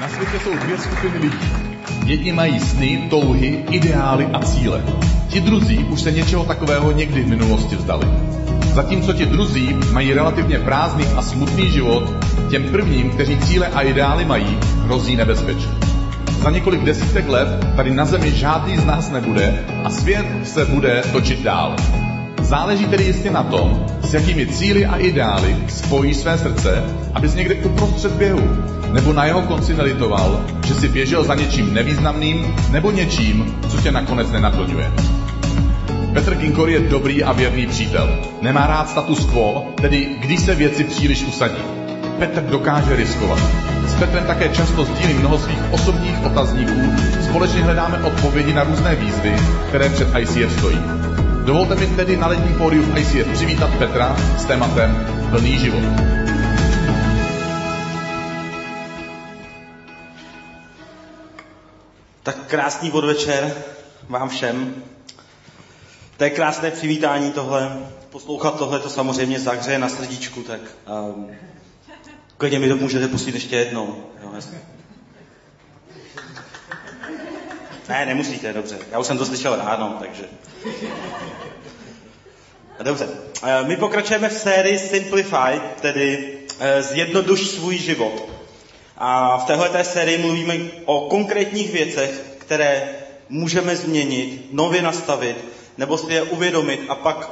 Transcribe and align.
Na 0.00 0.08
světě 0.08 0.38
jsou 0.44 0.56
dvě 0.56 0.78
skupiny 0.78 1.18
lidí. 1.18 1.38
Jedni 2.04 2.32
mají 2.32 2.60
sny, 2.60 3.06
touhy, 3.10 3.64
ideály 3.70 4.26
a 4.26 4.38
cíle. 4.38 4.82
Ti 5.28 5.40
druzí 5.40 5.78
už 5.78 6.00
se 6.00 6.12
něčeho 6.12 6.44
takového 6.44 6.92
někdy 6.92 7.22
v 7.22 7.28
minulosti 7.28 7.76
vzdali. 7.76 8.06
Zatímco 8.74 9.12
ti 9.12 9.26
druzí 9.26 9.76
mají 9.92 10.12
relativně 10.14 10.58
prázdný 10.58 11.06
a 11.16 11.22
smutný 11.22 11.70
život, 11.70 12.24
těm 12.50 12.64
prvním, 12.64 13.10
kteří 13.10 13.38
cíle 13.38 13.66
a 13.66 13.80
ideály 13.80 14.24
mají, 14.24 14.58
hrozí 14.84 15.16
nebezpečí. 15.16 15.68
Za 16.42 16.50
několik 16.50 16.82
desítek 16.82 17.28
let 17.28 17.48
tady 17.76 17.90
na 17.90 18.04
Zemi 18.04 18.30
žádný 18.30 18.76
z 18.76 18.84
nás 18.84 19.10
nebude 19.10 19.64
a 19.84 19.90
svět 19.90 20.26
se 20.44 20.64
bude 20.64 21.02
točit 21.12 21.42
dál. 21.42 21.76
Záleží 22.40 22.86
tedy 22.86 23.04
jistě 23.04 23.30
na 23.30 23.42
tom, 23.42 23.86
s 24.02 24.14
jakými 24.14 24.46
cíly 24.46 24.86
a 24.86 24.96
ideály 24.96 25.56
spojí 25.68 26.14
své 26.14 26.38
srdce, 26.38 26.84
abys 27.14 27.34
někde 27.34 27.54
uprostřed 27.54 28.12
běhu 28.12 28.79
nebo 28.92 29.12
na 29.12 29.24
jeho 29.24 29.42
konci 29.42 29.74
nelitoval, 29.74 30.44
že 30.66 30.74
si 30.74 30.88
běžel 30.88 31.24
za 31.24 31.34
něčím 31.34 31.74
nevýznamným 31.74 32.54
nebo 32.70 32.90
něčím, 32.90 33.54
co 33.68 33.76
tě 33.76 33.92
nakonec 33.92 34.30
nenaplňuje. 34.30 34.92
Petr 36.14 36.34
Ginkor 36.34 36.70
je 36.70 36.80
dobrý 36.80 37.24
a 37.24 37.32
věrný 37.32 37.66
přítel. 37.66 38.18
Nemá 38.42 38.66
rád 38.66 38.88
status 38.88 39.24
quo, 39.24 39.66
tedy 39.80 40.08
když 40.20 40.40
se 40.40 40.54
věci 40.54 40.84
příliš 40.84 41.24
usadí. 41.24 41.62
Petr 42.18 42.42
dokáže 42.42 42.96
riskovat. 42.96 43.38
S 43.86 43.94
Petrem 43.94 44.24
také 44.24 44.48
často 44.48 44.84
sdílím 44.84 45.18
mnoho 45.18 45.38
svých 45.38 45.72
osobních 45.72 46.24
otazníků, 46.24 46.92
společně 47.22 47.62
hledáme 47.62 47.98
odpovědi 47.98 48.52
na 48.52 48.64
různé 48.64 48.94
výzvy, 48.94 49.36
které 49.68 49.88
před 49.88 50.08
ICF 50.18 50.58
stojí. 50.58 50.78
Dovolte 51.44 51.74
mi 51.74 51.86
tedy 51.86 52.16
na 52.16 52.26
letním 52.26 52.54
pódiu 52.54 52.96
ICF 52.96 53.28
přivítat 53.32 53.70
Petra 53.70 54.16
s 54.38 54.44
tématem 54.44 55.06
Plný 55.30 55.58
život. 55.58 56.19
Tak 62.30 62.46
krásný 62.46 62.90
podvečer 62.90 63.64
vám 64.08 64.28
všem. 64.28 64.82
To 66.16 66.24
je 66.24 66.30
krásné 66.30 66.70
přivítání 66.70 67.32
tohle. 67.32 67.86
Poslouchat 68.10 68.58
tohle 68.58 68.78
to 68.80 68.90
samozřejmě 68.90 69.40
zahřeje 69.40 69.78
na 69.78 69.88
srdíčku, 69.88 70.42
tak 70.42 70.60
um, 71.14 71.30
klidně 72.36 72.58
mi 72.58 72.68
to 72.68 72.76
můžete 72.76 73.08
pustit 73.08 73.34
ještě 73.34 73.56
jednou. 73.56 74.04
Jo. 74.22 74.32
Ne, 77.88 78.06
nemusíte, 78.06 78.52
dobře. 78.52 78.78
Já 78.92 78.98
už 78.98 79.06
jsem 79.06 79.18
to 79.18 79.26
slyšel 79.26 79.56
ráno, 79.56 79.96
takže... 80.00 80.24
Dobře. 82.82 83.08
Eh, 83.42 83.64
my 83.64 83.76
pokračujeme 83.76 84.28
v 84.28 84.32
sérii 84.32 84.78
Simplify, 84.78 85.60
tedy 85.80 86.38
eh, 86.60 86.82
zjednoduš 86.82 87.48
svůj 87.48 87.78
život. 87.78 88.39
A 89.02 89.38
v 89.38 89.44
téhle 89.44 89.84
sérii 89.84 90.18
mluvíme 90.18 90.58
o 90.84 91.00
konkrétních 91.00 91.72
věcech, 91.72 92.24
které 92.38 92.88
můžeme 93.28 93.76
změnit, 93.76 94.48
nově 94.52 94.82
nastavit, 94.82 95.36
nebo 95.78 95.98
si 95.98 96.12
je 96.12 96.22
uvědomit 96.22 96.80
a 96.88 96.94
pak, 96.94 97.30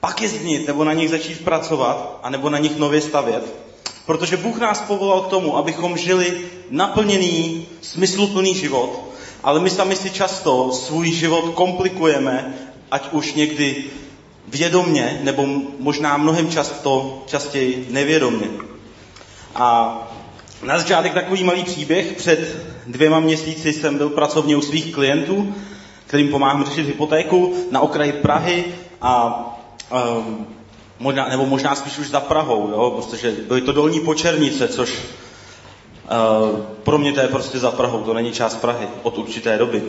pak 0.00 0.20
je 0.22 0.28
změnit, 0.28 0.66
nebo 0.66 0.84
na 0.84 0.92
nich 0.92 1.10
začít 1.10 1.44
pracovat, 1.44 2.20
a 2.22 2.30
nebo 2.30 2.50
na 2.50 2.58
nich 2.58 2.78
nově 2.78 3.00
stavět. 3.00 3.54
Protože 4.06 4.36
Bůh 4.36 4.58
nás 4.58 4.80
povolal 4.80 5.20
k 5.20 5.28
tomu, 5.28 5.56
abychom 5.56 5.96
žili 5.96 6.40
naplněný, 6.70 7.66
smysluplný 7.80 8.54
život, 8.54 9.04
ale 9.42 9.60
my 9.60 9.70
sami 9.70 9.96
si 9.96 10.10
často 10.10 10.72
svůj 10.72 11.12
život 11.12 11.54
komplikujeme, 11.54 12.54
ať 12.90 13.12
už 13.12 13.34
někdy 13.34 13.84
vědomně, 14.48 15.20
nebo 15.22 15.46
možná 15.78 16.16
mnohem 16.16 16.48
často, 16.50 17.22
častěji 17.26 17.86
nevědomně. 17.90 18.50
A 19.54 19.98
na 20.62 20.78
začátek 20.78 21.14
takový 21.14 21.44
malý 21.44 21.64
příběh. 21.64 22.12
Před 22.12 22.56
dvěma 22.86 23.20
měsíci 23.20 23.72
jsem 23.72 23.98
byl 23.98 24.08
pracovně 24.10 24.56
u 24.56 24.60
svých 24.60 24.94
klientů, 24.94 25.54
kterým 26.06 26.28
pomáhám 26.28 26.64
řešit 26.64 26.86
hypotéku 26.86 27.54
na 27.70 27.80
okraji 27.80 28.12
Prahy 28.12 28.64
a 29.02 29.44
um, 30.18 30.46
možná, 30.98 31.28
nebo 31.28 31.46
možná 31.46 31.74
spíš 31.74 31.98
už 31.98 32.10
za 32.10 32.20
Prahou, 32.20 32.70
jo, 32.70 32.90
protože 32.90 33.32
byly 33.48 33.60
to 33.60 33.72
dolní 33.72 34.00
počernice, 34.00 34.68
což 34.68 34.90
uh, 34.92 36.58
pro 36.60 36.98
mě 36.98 37.12
to 37.12 37.20
je 37.20 37.28
prostě 37.28 37.58
za 37.58 37.70
Prahou, 37.70 38.02
to 38.02 38.14
není 38.14 38.32
část 38.32 38.54
Prahy 38.54 38.88
od 39.02 39.18
určité 39.18 39.58
doby. 39.58 39.82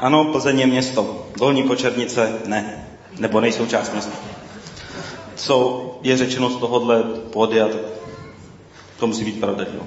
Ano, 0.00 0.24
Plzeň 0.24 0.60
je 0.60 0.66
město. 0.66 1.26
Dolní 1.38 1.62
počernice 1.62 2.32
ne. 2.46 2.88
Nebo 3.18 3.40
nejsou 3.40 3.66
část 3.66 3.92
města. 3.92 4.12
Co 5.36 5.98
je 6.02 6.16
řečeno 6.16 6.50
z 6.50 6.56
tohohle 6.56 7.02
pódia, 7.02 7.68
tak 7.68 7.80
to 8.98 9.06
musí 9.06 9.24
být 9.24 9.40
pravda. 9.40 9.64
Jo. 9.74 9.82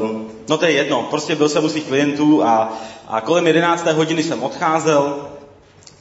Um, 0.00 0.30
no 0.48 0.58
to 0.58 0.64
je 0.64 0.72
jedno, 0.72 1.06
prostě 1.10 1.36
byl 1.36 1.48
jsem 1.48 1.64
u 1.64 1.68
svých 1.68 1.84
klientů 1.84 2.44
a, 2.44 2.72
a 3.08 3.20
kolem 3.20 3.46
11. 3.46 3.86
hodiny 3.86 4.22
jsem 4.22 4.42
odcházel 4.42 5.28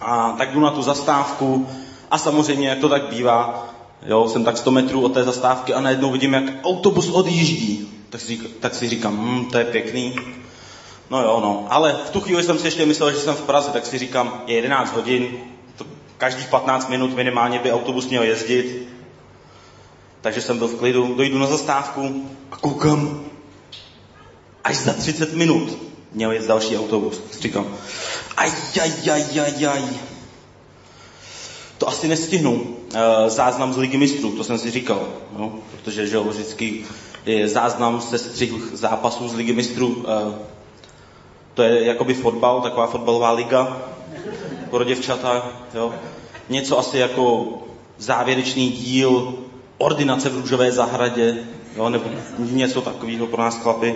a 0.02 0.36
tak 0.38 0.54
jdu 0.54 0.60
na 0.60 0.72
tu 0.72 0.82
zastávku 0.82 1.68
a 2.12 2.18
samozřejmě, 2.18 2.70
jak 2.70 2.80
to 2.80 2.90
tak 2.90 3.10
bývá, 3.10 3.70
jo, 4.06 4.28
jsem 4.28 4.44
tak 4.44 4.58
100 4.58 4.72
metrů 4.72 5.02
od 5.02 5.14
té 5.14 5.24
zastávky 5.24 5.74
a 5.74 5.82
najednou 5.82 6.12
vidím, 6.12 6.34
jak 6.34 6.44
autobus 6.64 7.10
odjíždí. 7.10 7.90
Tak 8.10 8.22
si, 8.22 8.38
tak 8.38 8.76
si 8.76 8.90
říkám, 8.90 9.18
hm, 9.18 9.46
to 9.52 9.58
je 9.58 9.66
pěkný, 9.66 10.16
No 11.10 11.22
jo, 11.22 11.40
no. 11.44 11.68
Ale 11.70 11.96
v 12.06 12.10
tu 12.10 12.22
chvíli 12.22 12.44
jsem 12.44 12.60
si 12.60 12.68
ještě 12.68 12.86
myslel, 12.86 13.12
že 13.12 13.20
jsem 13.20 13.36
v 13.36 13.42
Praze, 13.42 13.72
tak 13.72 13.86
si 13.86 13.98
říkám, 13.98 14.42
je 14.48 14.56
11 14.56 14.94
hodin, 14.94 15.28
každých 16.24 16.48
15 16.48 16.90
minut 16.90 17.16
minimálně 17.16 17.60
by 17.60 17.72
autobus 17.72 18.08
měl 18.08 18.24
jezdit. 18.24 18.88
Takže 20.22 20.42
jsem 20.42 20.58
byl 20.58 20.68
v 20.68 20.76
klidu, 20.76 21.14
dojdu 21.16 21.40
na 21.40 21.48
zastávku 21.48 22.30
a 22.52 22.58
koukám, 22.58 23.26
až 24.64 24.76
za 24.76 24.94
30 24.94 25.34
minut 25.34 25.78
měl 26.12 26.32
jet 26.32 26.48
další 26.48 26.78
autobus. 26.78 27.22
Říkám, 27.40 27.68
aj, 28.38 28.52
aj, 28.82 29.10
aj, 29.12 29.40
aj, 29.40 29.66
aj. 29.68 29.84
To 31.78 31.88
asi 31.88 32.08
nestihnu. 32.08 32.78
E, 32.94 33.30
záznam 33.30 33.74
z 33.74 33.78
Ligy 33.78 33.98
mistrů, 33.98 34.32
to 34.32 34.44
jsem 34.44 34.58
si 34.58 34.72
říkal. 34.72 35.08
No, 35.38 35.60
protože 35.72 36.08
že 36.08 36.16
jo, 36.16 36.24
vždycky 36.24 36.86
je 37.26 37.48
záznam 37.48 38.02
se 38.02 38.18
střih 38.18 38.54
zápasů 38.74 39.30
z 39.30 39.36
Ligy 39.36 39.54
mistrů 39.54 40.06
e, 40.08 40.34
to 41.54 41.64
je 41.64 41.86
jakoby 41.86 42.14
fotbal, 42.14 42.62
taková 42.62 42.88
fotbalová 42.88 43.32
liga 43.32 43.94
pro 44.74 44.84
děvčata, 44.84 45.52
jo. 45.74 45.94
Něco 46.50 46.80
asi 46.80 46.98
jako 46.98 47.46
závěrečný 47.98 48.70
díl 48.70 49.34
ordinace 49.78 50.30
v 50.30 50.36
růžové 50.36 50.72
zahradě, 50.72 51.38
jo, 51.78 51.90
nebo 51.90 52.06
něco 52.40 52.82
takového 52.82 53.28
pro 53.28 53.44
nás 53.44 53.58
chlapy. 53.58 53.96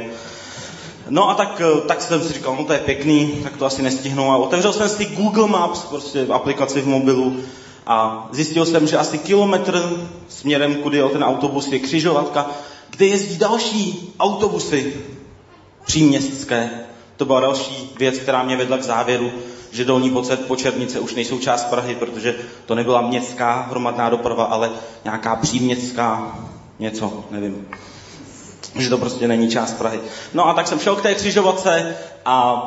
No 1.09 1.29
a 1.29 1.33
tak, 1.33 1.61
tak 1.87 2.01
jsem 2.01 2.23
si 2.23 2.33
říkal, 2.33 2.55
no 2.55 2.63
to 2.63 2.73
je 2.73 2.79
pěkný, 2.79 3.39
tak 3.43 3.57
to 3.57 3.65
asi 3.65 3.81
nestihnu. 3.81 4.31
A 4.31 4.37
otevřel 4.37 4.73
jsem 4.73 4.89
si 4.89 5.05
Google 5.05 5.47
Maps, 5.47 5.79
prostě 5.79 6.27
aplikaci 6.31 6.81
v 6.81 6.87
mobilu, 6.87 7.39
a 7.87 8.27
zjistil 8.31 8.65
jsem, 8.65 8.87
že 8.87 8.97
asi 8.97 9.17
kilometr 9.17 10.07
směrem, 10.27 10.75
kudy 10.75 10.97
je 10.97 11.09
ten 11.09 11.23
autobus, 11.23 11.71
je 11.71 11.79
křižovatka, 11.79 12.49
kde 12.89 13.05
jezdí 13.05 13.37
další 13.37 14.13
autobusy 14.19 14.93
příměstské. 15.85 16.69
To 17.15 17.25
byla 17.25 17.39
další 17.39 17.93
věc, 17.99 18.17
která 18.17 18.43
mě 18.43 18.57
vedla 18.57 18.77
k 18.77 18.83
závěru, 18.83 19.31
že 19.71 19.85
dolní 19.85 20.17
počernice 20.47 20.99
už 20.99 21.15
nejsou 21.15 21.39
část 21.39 21.65
Prahy, 21.65 21.95
protože 21.95 22.35
to 22.65 22.75
nebyla 22.75 23.01
městská 23.01 23.67
hromadná 23.69 24.09
doprava, 24.09 24.43
ale 24.43 24.71
nějaká 25.03 25.35
příměstská 25.35 26.39
něco, 26.79 27.23
nevím. 27.31 27.67
Že 28.75 28.89
to 28.89 28.97
prostě 28.97 29.27
není 29.27 29.49
část 29.49 29.73
Prahy. 29.73 29.99
No 30.33 30.47
a 30.47 30.53
tak 30.53 30.67
jsem 30.67 30.79
šel 30.79 30.95
k 30.95 31.01
té 31.01 31.15
křižovatce 31.15 31.95
a, 32.25 32.63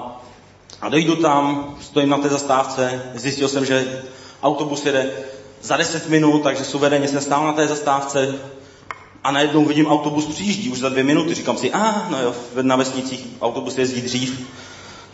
a 0.81 0.89
dojdu 0.89 1.17
tam, 1.17 1.75
stojím 1.81 2.09
na 2.09 2.19
té 2.19 2.29
zastávce, 2.29 3.03
zjistil 3.15 3.49
jsem, 3.49 3.65
že 3.65 4.03
autobus 4.43 4.87
jede 4.87 5.11
za 5.63 5.77
10 5.77 6.09
minut, 6.09 6.43
takže 6.43 6.65
suverénně 6.65 7.09
jsem 7.09 7.21
stál 7.21 7.47
na 7.47 7.53
té 7.53 7.69
zastávce, 7.69 8.35
a 9.25 9.31
najednou 9.31 9.65
vidím 9.65 9.87
autobus 9.87 10.27
přijíždí 10.27 10.69
už 10.69 10.79
za 10.79 10.89
dvě 10.89 11.05
minuty. 11.05 11.35
Říkám 11.35 11.57
si, 11.57 11.73
a 11.73 11.79
ah, 11.79 12.11
no 12.11 12.23
jo, 12.23 12.35
na 12.63 12.77
vesnicích 12.77 13.27
autobus 13.41 13.79
jezdí 13.79 14.01
dřív, 14.01 14.49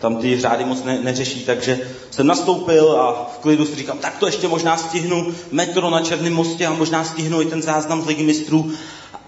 tam 0.01 0.17
ty 0.17 0.41
řády 0.41 0.65
moc 0.65 0.85
ne, 0.85 0.99
neřeší, 1.03 1.45
takže 1.45 1.81
jsem 2.11 2.27
nastoupil 2.27 3.01
a 3.01 3.31
v 3.35 3.39
klidu 3.39 3.65
si 3.67 3.77
říkám, 3.77 3.99
tak 3.99 4.19
to 4.19 4.27
ještě 4.27 4.49
možná 4.49 4.77
stihnu 4.77 5.27
metro 5.53 5.91
na 5.91 6.01
Černém 6.01 6.35
mostě 6.35 6.67
a 6.67 6.73
možná 6.73 7.05
stihnu 7.05 7.43
i 7.43 7.47
ten 7.47 7.63
záznam 7.63 8.03
z 8.03 8.07
ligy 8.07 8.25
mistrů. 8.25 8.73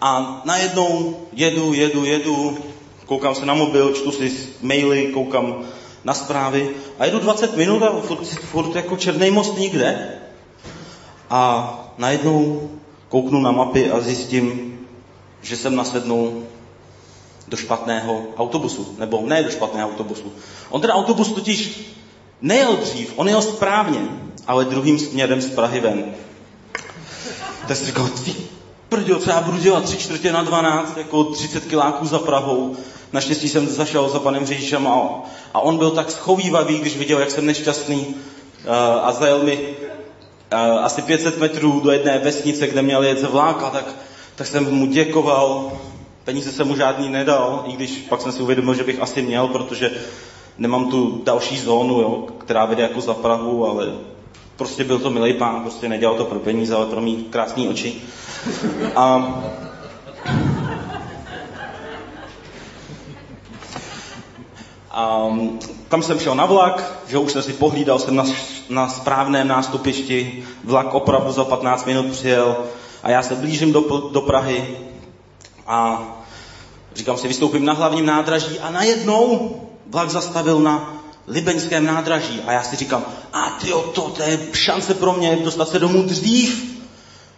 A 0.00 0.42
najednou 0.44 1.16
jedu, 1.32 1.72
jedu, 1.72 2.04
jedu, 2.04 2.58
koukám 3.06 3.34
se 3.34 3.46
na 3.46 3.54
mobil, 3.54 3.92
čtu 3.92 4.12
si 4.12 4.32
maily, 4.62 5.10
koukám 5.14 5.64
na 6.04 6.14
zprávy 6.14 6.70
a 6.98 7.04
jedu 7.04 7.18
20 7.18 7.56
minut 7.56 7.82
a 7.82 8.00
furt, 8.00 8.24
furt 8.24 8.76
jako 8.76 8.96
Černý 8.96 9.30
most 9.30 9.58
nikde. 9.58 10.18
A 11.30 11.74
najednou 11.98 12.70
kouknu 13.08 13.40
na 13.40 13.50
mapy 13.50 13.90
a 13.90 14.00
zjistím, 14.00 14.78
že 15.42 15.56
jsem 15.56 15.76
nasednul 15.76 16.42
do 17.48 17.56
špatného 17.56 18.22
autobusu. 18.36 18.94
Nebo 18.98 19.22
ne 19.26 19.42
do 19.42 19.50
špatného 19.50 19.88
autobusu. 19.88 20.32
On 20.70 20.80
ten 20.80 20.90
autobus 20.90 21.32
totiž 21.32 21.88
nejel 22.40 22.76
dřív, 22.76 23.12
on 23.16 23.28
jel 23.28 23.42
správně, 23.42 24.00
ale 24.46 24.64
druhým 24.64 24.98
směrem 24.98 25.40
z 25.40 25.50
Prahy 25.50 25.80
ven. 25.80 26.04
Tak 27.68 27.76
si 27.76 27.86
říkal, 27.86 28.08
ty, 28.24 28.34
prděl 28.88 29.18
třeba 29.18 29.40
brudila 29.40 29.80
tři 29.80 29.96
čtvrtě 29.96 30.32
na 30.32 30.42
12, 30.42 30.96
jako 30.96 31.24
30 31.24 31.64
kiláků 31.64 32.06
za 32.06 32.18
Prahou. 32.18 32.76
Naštěstí 33.12 33.48
jsem 33.48 33.68
zašel 33.68 34.08
za 34.08 34.18
panem 34.18 34.46
řidičem 34.46 34.86
a, 34.86 35.22
a 35.54 35.60
on 35.60 35.78
byl 35.78 35.90
tak 35.90 36.10
schovývavý, 36.10 36.78
když 36.78 36.96
viděl, 36.96 37.18
jak 37.18 37.30
jsem 37.30 37.46
nešťastný 37.46 38.14
a 39.02 39.12
zajel 39.12 39.42
mi 39.42 39.76
asi 40.80 41.02
500 41.02 41.38
metrů 41.38 41.80
do 41.80 41.90
jedné 41.90 42.18
vesnice, 42.18 42.66
kde 42.66 42.82
měl 42.82 43.02
jet 43.02 43.18
ze 43.18 43.26
vláka, 43.26 43.70
tak, 43.70 43.94
tak 44.36 44.46
jsem 44.46 44.74
mu 44.74 44.86
děkoval. 44.86 45.72
Peníze 46.28 46.52
jsem 46.52 46.68
mu 46.68 46.76
žádný 46.76 47.08
nedal, 47.08 47.64
i 47.66 47.72
když 47.72 47.90
pak 47.90 48.20
jsem 48.20 48.32
si 48.32 48.42
uvědomil, 48.42 48.74
že 48.74 48.84
bych 48.84 49.02
asi 49.02 49.22
měl, 49.22 49.48
protože 49.48 49.90
nemám 50.58 50.90
tu 50.90 51.22
další 51.24 51.58
zónu, 51.58 52.00
jo, 52.00 52.26
která 52.38 52.64
vede 52.64 52.82
jako 52.82 53.00
za 53.00 53.14
Prahu, 53.14 53.66
ale 53.66 53.92
prostě 54.56 54.84
byl 54.84 54.98
to 54.98 55.10
milý 55.10 55.32
pán, 55.32 55.62
prostě 55.62 55.88
nedělal 55.88 56.16
to 56.16 56.24
pro 56.24 56.38
peníze, 56.38 56.74
ale 56.74 56.86
pro 56.86 57.00
mý 57.00 57.26
krásné 57.30 57.68
oči. 57.68 57.94
A, 58.96 59.34
a 64.90 65.28
tam 65.88 66.02
jsem 66.02 66.18
šel 66.18 66.34
na 66.34 66.46
vlak, 66.46 67.02
že 67.06 67.18
už 67.18 67.32
jsem 67.32 67.42
si 67.42 67.52
pohlídal, 67.52 67.98
jsem 67.98 68.16
na, 68.16 68.24
na 68.68 68.88
správném 68.88 69.48
nástupišti, 69.48 70.44
vlak 70.64 70.94
opravdu 70.94 71.32
za 71.32 71.44
15 71.44 71.86
minut 71.86 72.06
přijel 72.06 72.56
a 73.02 73.10
já 73.10 73.22
se 73.22 73.34
blížím 73.34 73.72
do, 73.72 74.08
do 74.12 74.20
Prahy 74.20 74.87
a 75.68 76.08
říkám 76.94 77.18
si, 77.18 77.28
vystoupím 77.28 77.64
na 77.64 77.72
hlavním 77.72 78.06
nádraží 78.06 78.58
a 78.60 78.70
najednou 78.70 79.56
vlak 79.86 80.10
zastavil 80.10 80.60
na 80.60 80.94
Libeňském 81.26 81.86
nádraží 81.86 82.40
a 82.46 82.52
já 82.52 82.62
si 82.62 82.76
říkám, 82.76 83.04
a 83.32 83.50
ty 83.50 83.66
to, 83.66 84.02
to 84.02 84.22
je 84.22 84.40
šance 84.52 84.94
pro 84.94 85.12
mě 85.12 85.36
dostat 85.36 85.68
se 85.68 85.78
domů 85.78 86.02
dřív, 86.02 86.78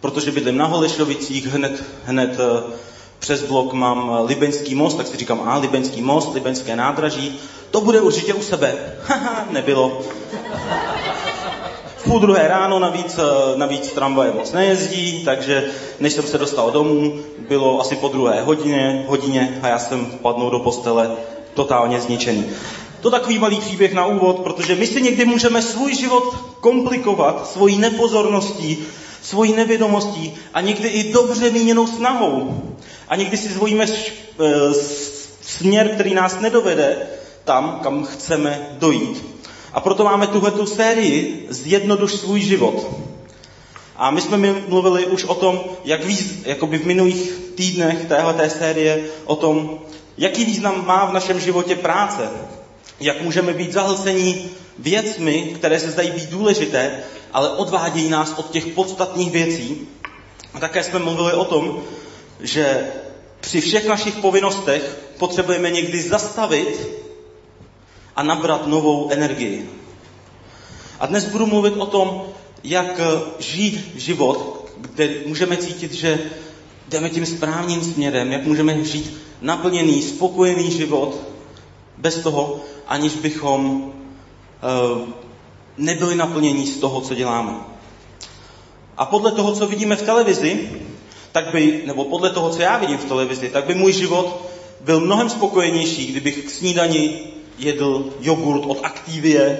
protože 0.01 0.31
bydlím 0.31 0.57
na 0.57 0.65
Holešovicích, 0.65 1.47
hned, 1.47 1.83
hned 2.05 2.37
eh, 2.39 2.73
přes 3.19 3.43
blok 3.43 3.73
mám 3.73 4.11
Libeňský 4.23 4.75
most, 4.75 4.97
tak 4.97 5.07
si 5.07 5.17
říkám, 5.17 5.41
a 5.41 5.57
Libeňský 5.57 6.01
most, 6.01 6.33
Libeňské 6.33 6.75
nádraží, 6.75 7.39
to 7.71 7.81
bude 7.81 8.01
určitě 8.01 8.33
u 8.33 8.41
sebe. 8.41 8.95
Haha, 9.07 9.47
nebylo. 9.49 10.01
V 12.01 12.03
půl 12.03 12.19
druhé 12.19 12.47
ráno 12.47 12.79
navíc, 12.79 13.19
eh, 13.19 13.57
navíc 13.57 13.91
tramvaje 13.91 14.31
moc 14.31 14.51
nejezdí, 14.51 15.23
takže 15.25 15.65
než 15.99 16.13
jsem 16.13 16.23
se 16.23 16.37
dostal 16.37 16.71
domů, 16.71 17.19
bylo 17.49 17.81
asi 17.81 17.95
po 17.95 18.07
druhé 18.07 18.41
hodině, 18.41 19.05
hodině 19.07 19.59
a 19.61 19.67
já 19.67 19.79
jsem 19.79 20.05
padnul 20.05 20.49
do 20.49 20.59
postele 20.59 21.11
totálně 21.53 22.01
zničený. 22.01 22.45
To 23.01 23.11
takový 23.11 23.39
malý 23.39 23.59
příběh 23.59 23.93
na 23.93 24.05
úvod, 24.05 24.39
protože 24.39 24.75
my 24.75 24.87
si 24.87 25.01
někdy 25.01 25.25
můžeme 25.25 25.61
svůj 25.61 25.95
život 25.95 26.35
komplikovat 26.59 27.47
svojí 27.47 27.77
nepozorností, 27.77 28.77
svojí 29.21 29.53
nevědomostí 29.53 30.33
a 30.53 30.61
někdy 30.61 30.87
i 30.87 31.13
dobře 31.13 31.49
míněnou 31.49 31.87
snahou. 31.87 32.61
A 33.07 33.15
někdy 33.15 33.37
si 33.37 33.49
zvojíme 33.49 33.85
e, 33.85 34.73
směr, 35.41 35.89
který 35.89 36.13
nás 36.13 36.39
nedovede 36.39 36.97
tam, 37.43 37.79
kam 37.83 38.03
chceme 38.03 38.69
dojít. 38.79 39.40
A 39.73 39.79
proto 39.79 40.03
máme 40.03 40.27
tuhletu 40.27 40.65
sérii 40.65 41.45
Zjednoduš 41.49 42.13
svůj 42.13 42.41
život. 42.41 42.87
A 43.95 44.11
my 44.11 44.21
jsme 44.21 44.37
mluvili 44.67 45.05
už 45.05 45.23
o 45.23 45.35
tom, 45.35 45.59
jak 45.85 46.05
víc, 46.05 46.43
jakoby 46.45 46.77
v 46.77 46.85
minulých 46.85 47.31
týdnech 47.55 48.05
téhleté 48.05 48.49
série, 48.49 49.03
o 49.25 49.35
tom, 49.35 49.79
jaký 50.17 50.45
význam 50.45 50.85
má 50.87 51.05
v 51.05 51.13
našem 51.13 51.39
životě 51.39 51.75
práce. 51.75 52.29
Jak 52.99 53.21
můžeme 53.21 53.53
být 53.53 53.73
zahlcení 53.73 54.49
věcmi, 54.79 55.51
které 55.55 55.79
se 55.79 55.91
zdají 55.91 56.11
být 56.11 56.29
důležité, 56.29 57.03
ale 57.33 57.49
odvádějí 57.49 58.09
nás 58.09 58.33
od 58.37 58.49
těch 58.51 58.67
podstatných 58.67 59.31
věcí. 59.31 59.87
A 60.53 60.59
také 60.59 60.83
jsme 60.83 60.99
mluvili 60.99 61.33
o 61.33 61.45
tom, 61.45 61.83
že 62.39 62.87
při 63.39 63.61
všech 63.61 63.87
našich 63.87 64.15
povinnostech 64.15 64.97
potřebujeme 65.17 65.69
někdy 65.69 66.01
zastavit 66.01 67.01
a 68.15 68.23
nabrat 68.23 68.67
novou 68.67 69.09
energii. 69.11 69.69
A 70.99 71.05
dnes 71.05 71.25
budu 71.25 71.45
mluvit 71.45 71.73
o 71.77 71.85
tom, 71.85 72.23
jak 72.63 72.99
žít 73.39 73.91
život, 73.95 74.65
kde 74.77 75.09
můžeme 75.25 75.57
cítit, 75.57 75.93
že 75.93 76.19
jdeme 76.89 77.09
tím 77.09 77.25
správným 77.25 77.83
směrem, 77.83 78.31
jak 78.31 78.45
můžeme 78.45 78.83
žít 78.83 79.17
naplněný, 79.41 80.01
spokojený 80.01 80.71
život 80.71 81.17
bez 81.97 82.19
toho, 82.19 82.59
aniž 82.87 83.13
bychom 83.13 83.83
uh, 83.83 85.09
nebyli 85.77 86.15
naplnění 86.15 86.67
z 86.67 86.77
toho, 86.77 87.01
co 87.01 87.15
děláme. 87.15 87.53
A 88.97 89.05
podle 89.05 89.31
toho, 89.31 89.55
co 89.55 89.67
vidíme 89.67 89.95
v 89.95 90.01
televizi, 90.01 90.69
tak 91.31 91.51
by, 91.51 91.83
nebo 91.85 92.05
podle 92.05 92.29
toho, 92.29 92.49
co 92.49 92.61
já 92.61 92.77
vidím 92.77 92.97
v 92.97 93.05
televizi, 93.05 93.49
tak 93.49 93.65
by 93.65 93.75
můj 93.75 93.93
život 93.93 94.51
byl 94.81 94.99
mnohem 94.99 95.29
spokojenější, 95.29 96.07
kdybych 96.07 96.45
k 96.45 96.49
snídani 96.49 97.19
jedl 97.61 98.13
jogurt 98.19 98.65
od 98.65 98.79
Activie, 98.83 99.59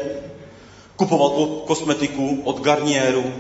kupoval 0.96 1.30
kosmetiku 1.66 2.42
od 2.44 2.62
Garnieru, 2.62 3.34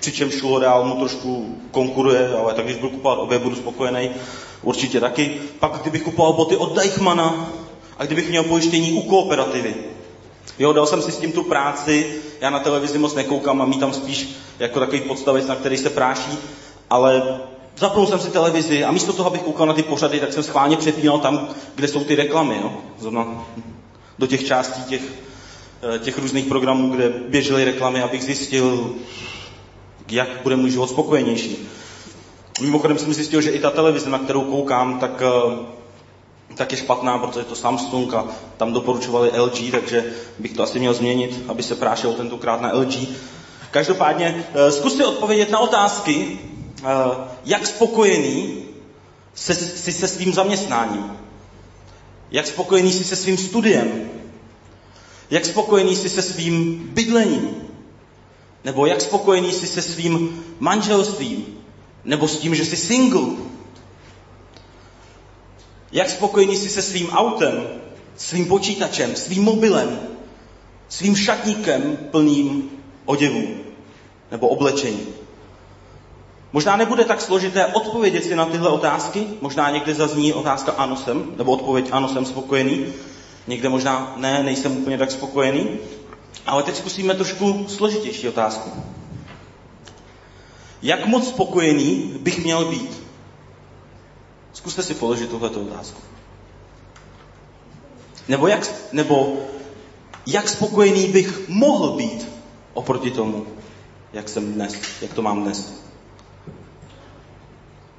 přičemž 0.00 0.42
L'Oreal 0.42 0.84
mu 0.84 0.94
trošku 0.96 1.58
konkuruje, 1.70 2.34
ale 2.36 2.54
tak 2.54 2.64
když 2.64 2.76
budu 2.76 2.90
kupovat 2.90 3.18
obě, 3.18 3.38
budu 3.38 3.56
spokojený, 3.56 4.10
určitě 4.62 5.00
taky. 5.00 5.40
Pak 5.58 5.72
kdybych 5.82 6.02
kupoval 6.02 6.32
boty 6.32 6.56
od 6.56 6.76
Deichmana 6.76 7.48
a 7.98 8.04
kdybych 8.04 8.28
měl 8.28 8.44
pojištění 8.44 8.92
u 8.92 9.02
kooperativy, 9.02 9.74
Jo, 10.58 10.72
dal 10.72 10.86
jsem 10.86 11.02
si 11.02 11.12
s 11.12 11.18
tím 11.18 11.32
tu 11.32 11.42
práci, 11.42 12.14
já 12.40 12.50
na 12.50 12.58
televizi 12.58 12.98
moc 12.98 13.14
nekoukám 13.14 13.62
a 13.62 13.64
mít 13.64 13.80
tam 13.80 13.92
spíš 13.92 14.28
jako 14.58 14.80
takový 14.80 15.00
podstavec, 15.00 15.46
na 15.46 15.56
který 15.56 15.76
se 15.76 15.90
práší, 15.90 16.38
ale 16.90 17.40
zapnul 17.76 18.06
jsem 18.06 18.18
si 18.18 18.30
televizi 18.30 18.84
a 18.84 18.92
místo 18.92 19.12
toho, 19.12 19.30
abych 19.30 19.42
koukal 19.42 19.66
na 19.66 19.72
ty 19.72 19.82
pořady, 19.82 20.20
tak 20.20 20.32
jsem 20.32 20.42
schválně 20.42 20.76
přepínal 20.76 21.18
tam, 21.18 21.48
kde 21.74 21.88
jsou 21.88 22.04
ty 22.04 22.14
reklamy, 22.14 22.58
jo? 22.62 22.72
Zrovna 22.98 23.46
do 24.18 24.26
těch 24.26 24.46
částí 24.46 24.82
těch, 24.82 25.02
eh, 25.94 25.98
těch 25.98 26.18
různých 26.18 26.46
programů, 26.46 26.90
kde 26.90 27.08
běžely 27.08 27.64
reklamy, 27.64 28.02
abych 28.02 28.24
zjistil, 28.24 28.94
jak 30.10 30.28
bude 30.42 30.56
můj 30.56 30.70
život 30.70 30.90
spokojenější. 30.90 31.68
Mimochodem 32.60 32.98
jsem 32.98 33.14
zjistil, 33.14 33.40
že 33.40 33.50
i 33.50 33.60
ta 33.60 33.70
televize, 33.70 34.10
na 34.10 34.18
kterou 34.18 34.40
koukám, 34.40 34.98
tak 34.98 35.22
eh, 35.22 35.82
tak 36.54 36.72
je 36.72 36.78
špatná, 36.78 37.18
protože 37.18 37.44
to 37.44 37.54
Samsung 37.54 38.14
a 38.14 38.26
tam 38.56 38.72
doporučovali 38.72 39.30
LG, 39.40 39.70
takže 39.70 40.04
bych 40.38 40.52
to 40.52 40.62
asi 40.62 40.78
měl 40.78 40.94
změnit, 40.94 41.44
aby 41.48 41.62
se 41.62 41.74
prášil 41.74 42.12
tentokrát 42.12 42.60
na 42.60 42.72
LG. 42.72 43.08
Každopádně 43.70 44.44
eh, 44.54 44.72
zkuste 44.72 45.06
odpovědět 45.06 45.50
na 45.50 45.58
otázky, 45.58 46.38
jak 47.44 47.66
spokojený 47.66 48.64
jsi 49.34 49.54
se, 49.54 49.92
se 49.92 50.08
svým 50.08 50.34
zaměstnáním, 50.34 51.18
jak 52.30 52.46
spokojený 52.46 52.92
jsi 52.92 53.04
se 53.04 53.16
svým 53.16 53.38
studiem, 53.38 54.10
jak 55.30 55.44
spokojený 55.44 55.96
jsi 55.96 56.08
se 56.08 56.22
svým 56.22 56.88
bydlením, 56.92 57.54
nebo 58.64 58.86
jak 58.86 59.00
spokojený 59.00 59.52
jsi 59.52 59.66
se 59.66 59.82
svým 59.82 60.44
manželstvím, 60.58 61.46
nebo 62.04 62.28
s 62.28 62.38
tím, 62.38 62.54
že 62.54 62.64
jsi 62.64 62.76
single, 62.76 63.28
jak 65.92 66.10
spokojený 66.10 66.56
jsi 66.56 66.68
se 66.68 66.82
svým 66.82 67.10
autem, 67.10 67.68
svým 68.16 68.46
počítačem, 68.46 69.16
svým 69.16 69.42
mobilem, 69.42 70.00
svým 70.88 71.16
šatníkem 71.16 71.96
plným 72.10 72.70
oděvů 73.04 73.48
nebo 74.30 74.48
oblečení. 74.48 75.21
Možná 76.52 76.76
nebude 76.76 77.04
tak 77.04 77.20
složité 77.20 77.66
odpovědět 77.66 78.24
si 78.24 78.36
na 78.36 78.46
tyhle 78.46 78.68
otázky, 78.68 79.26
možná 79.40 79.70
někde 79.70 79.94
zazní 79.94 80.32
otázka 80.32 80.72
ano 80.72 80.96
jsem, 80.96 81.34
nebo 81.36 81.52
odpověď 81.52 81.88
ano 81.92 82.08
jsem 82.08 82.26
spokojený, 82.26 82.86
někde 83.46 83.68
možná 83.68 84.14
ne, 84.16 84.42
nejsem 84.42 84.76
úplně 84.76 84.98
tak 84.98 85.10
spokojený, 85.10 85.68
ale 86.46 86.62
teď 86.62 86.76
zkusíme 86.76 87.14
trošku 87.14 87.66
složitější 87.68 88.28
otázku. 88.28 88.70
Jak 90.82 91.06
moc 91.06 91.28
spokojený 91.28 92.14
bych 92.20 92.44
měl 92.44 92.64
být? 92.64 93.02
Zkuste 94.52 94.82
si 94.82 94.94
položit 94.94 95.30
tuhle 95.30 95.50
otázku. 95.50 96.00
Nebo 98.28 98.46
jak, 98.46 98.72
nebo 98.92 99.36
jak 100.26 100.48
spokojený 100.48 101.08
bych 101.08 101.48
mohl 101.48 101.90
být 101.90 102.28
oproti 102.74 103.10
tomu, 103.10 103.46
jak 104.12 104.28
jsem 104.28 104.52
dnes, 104.52 104.74
jak 105.02 105.14
to 105.14 105.22
mám 105.22 105.42
dnes. 105.42 105.81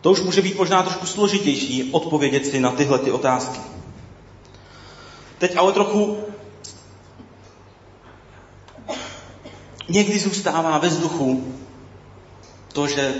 To 0.03 0.11
už 0.11 0.21
může 0.21 0.41
být 0.41 0.57
možná 0.57 0.83
trošku 0.83 1.05
složitější 1.05 1.89
odpovědět 1.91 2.45
si 2.45 2.59
na 2.59 2.71
tyhle 2.71 2.99
ty 2.99 3.11
otázky. 3.11 3.59
Teď 5.37 5.57
ale 5.57 5.73
trochu 5.73 6.17
někdy 9.89 10.19
zůstává 10.19 10.77
ve 10.77 10.87
vzduchu 10.87 11.53
to, 12.73 12.87
že 12.87 13.15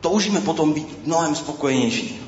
toužíme 0.00 0.40
potom 0.40 0.72
být 0.72 1.06
mnohem 1.06 1.34
spokojenější. 1.34 2.20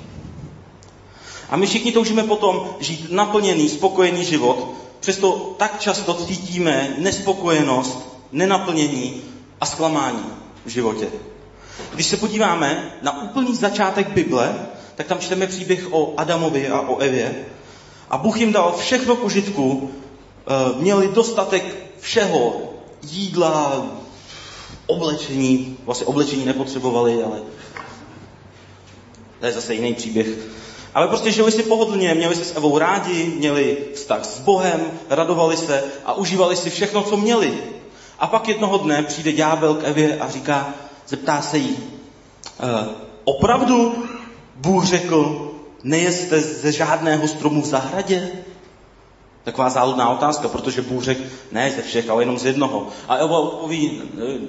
A 1.48 1.56
my 1.56 1.66
všichni 1.66 1.92
toužíme 1.92 2.22
potom 2.22 2.68
žít 2.80 3.10
naplněný, 3.10 3.68
spokojený 3.68 4.24
život, 4.24 4.68
přesto 5.00 5.54
tak 5.58 5.80
často 5.80 6.14
cítíme 6.14 6.94
nespokojenost, 6.98 7.98
nenaplnění 8.32 9.22
a 9.60 9.66
zklamání 9.66 10.26
v 10.64 10.68
životě. 10.68 11.08
Když 11.94 12.06
se 12.06 12.16
podíváme 12.16 12.92
na 13.02 13.22
úplný 13.22 13.56
začátek 13.56 14.08
Bible, 14.08 14.66
tak 14.94 15.06
tam 15.06 15.18
čteme 15.18 15.46
příběh 15.46 15.92
o 15.92 16.14
Adamovi 16.16 16.68
a 16.68 16.80
o 16.80 16.98
Evě. 16.98 17.34
A 18.10 18.18
Bůh 18.18 18.40
jim 18.40 18.52
dal 18.52 18.74
všechno 18.78 19.16
k 19.16 19.24
užitku, 19.24 19.90
eh, 19.90 20.80
měli 20.80 21.08
dostatek 21.08 21.76
všeho, 22.00 22.60
jídla, 23.02 23.86
oblečení, 24.86 25.76
vlastně 25.84 26.06
oblečení 26.06 26.44
nepotřebovali, 26.44 27.22
ale 27.22 27.40
to 29.40 29.46
je 29.46 29.52
zase 29.52 29.74
jiný 29.74 29.94
příběh. 29.94 30.26
Ale 30.94 31.08
prostě 31.08 31.32
žili 31.32 31.52
si 31.52 31.62
pohodlně, 31.62 32.14
měli 32.14 32.34
se 32.34 32.44
s 32.44 32.56
Evou 32.56 32.78
rádi, 32.78 33.32
měli 33.36 33.76
vztah 33.94 34.24
s 34.24 34.40
Bohem, 34.40 34.80
radovali 35.10 35.56
se 35.56 35.84
a 36.04 36.14
užívali 36.14 36.56
si 36.56 36.70
všechno, 36.70 37.02
co 37.02 37.16
měli. 37.16 37.58
A 38.18 38.26
pak 38.26 38.48
jednoho 38.48 38.78
dne 38.78 39.02
přijde 39.02 39.32
ďábel 39.32 39.74
k 39.74 39.84
Evě 39.84 40.18
a 40.18 40.30
říká, 40.30 40.74
zeptá 41.08 41.42
se 41.42 41.58
jí, 41.58 41.76
e, 41.76 42.88
opravdu 43.24 44.04
Bůh 44.56 44.84
řekl, 44.84 45.50
nejeste 45.82 46.40
ze 46.40 46.72
žádného 46.72 47.28
stromu 47.28 47.62
v 47.62 47.66
zahradě? 47.66 48.28
Taková 49.44 49.70
záludná 49.70 50.10
otázka, 50.10 50.48
protože 50.48 50.82
Bůh 50.82 51.02
řekl, 51.02 51.22
ne 51.52 51.72
ze 51.76 51.82
všech, 51.82 52.10
ale 52.10 52.22
jenom 52.22 52.38
z 52.38 52.44
jednoho. 52.44 52.86
A 53.08 53.16
Eva 53.16 53.38
odpoví, 53.38 54.02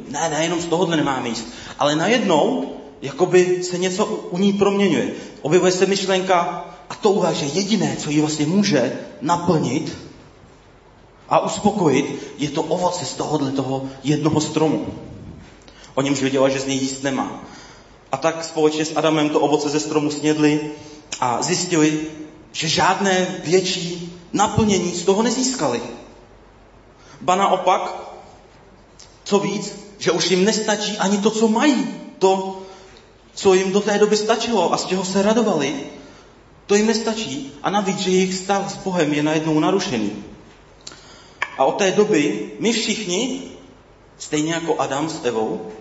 ne, 0.09 0.29
ne, 0.29 0.43
jenom 0.43 0.61
z 0.61 0.65
tohohle 0.65 0.97
nemáme 0.97 1.29
jíst. 1.29 1.47
Ale 1.79 1.95
najednou, 1.95 2.73
jakoby 3.01 3.63
se 3.63 3.77
něco 3.77 4.05
u 4.05 4.37
ní 4.37 4.53
proměňuje. 4.53 5.11
Objevuje 5.41 5.71
se 5.71 5.85
myšlenka 5.85 6.65
a 6.89 6.95
touha, 6.95 7.33
že 7.33 7.45
jediné, 7.45 7.95
co 7.97 8.09
ji 8.09 8.19
vlastně 8.21 8.45
může 8.45 8.99
naplnit 9.21 9.97
a 11.29 11.39
uspokojit, 11.39 12.33
je 12.37 12.49
to 12.49 12.61
ovoce 12.63 13.05
z 13.05 13.13
tohohle 13.13 13.51
toho 13.51 13.85
jednoho 14.03 14.41
stromu. 14.41 14.85
O 15.97 16.01
němž 16.01 16.21
věděla, 16.21 16.49
že 16.49 16.59
z 16.59 16.65
něj 16.65 16.77
jíst 16.77 17.03
nemá. 17.03 17.43
A 18.11 18.17
tak 18.17 18.43
společně 18.43 18.85
s 18.85 18.95
Adamem 18.95 19.29
to 19.29 19.39
ovoce 19.39 19.69
ze 19.69 19.79
stromu 19.79 20.11
snědli 20.11 20.71
a 21.19 21.41
zjistili, 21.41 22.05
že 22.51 22.67
žádné 22.67 23.41
větší 23.43 24.13
naplnění 24.33 24.91
z 24.91 25.03
toho 25.03 25.23
nezískali. 25.23 25.81
Ba 27.21 27.35
naopak, 27.35 27.95
co 29.23 29.39
víc, 29.39 29.75
že 29.97 30.11
už 30.11 30.31
jim 30.31 30.45
nestačí 30.45 30.97
ani 30.97 31.17
to, 31.17 31.31
co 31.31 31.47
mají, 31.47 31.87
to, 32.19 32.61
co 33.33 33.53
jim 33.53 33.71
do 33.71 33.81
té 33.81 33.97
doby 33.97 34.17
stačilo 34.17 34.73
a 34.73 34.77
z 34.77 34.85
čeho 34.85 35.05
se 35.05 35.21
radovali, 35.21 35.75
to 36.65 36.75
jim 36.75 36.87
nestačí 36.87 37.51
a 37.63 37.69
navíc, 37.69 37.99
že 37.99 38.11
jejich 38.11 38.33
vztah 38.33 38.71
s 38.71 38.77
Bohem 38.77 39.13
je 39.13 39.23
najednou 39.23 39.59
narušený. 39.59 40.23
A 41.57 41.65
od 41.65 41.77
té 41.77 41.91
doby 41.91 42.51
my 42.59 42.73
všichni, 42.73 43.41
stejně 44.17 44.53
jako 44.53 44.79
Adam 44.79 45.09
s 45.09 45.25
Evou, 45.25 45.71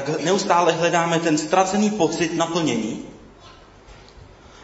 tak 0.00 0.20
neustále 0.20 0.72
hledáme 0.72 1.18
ten 1.18 1.38
ztracený 1.38 1.90
pocit 1.90 2.36
naplnění. 2.36 3.02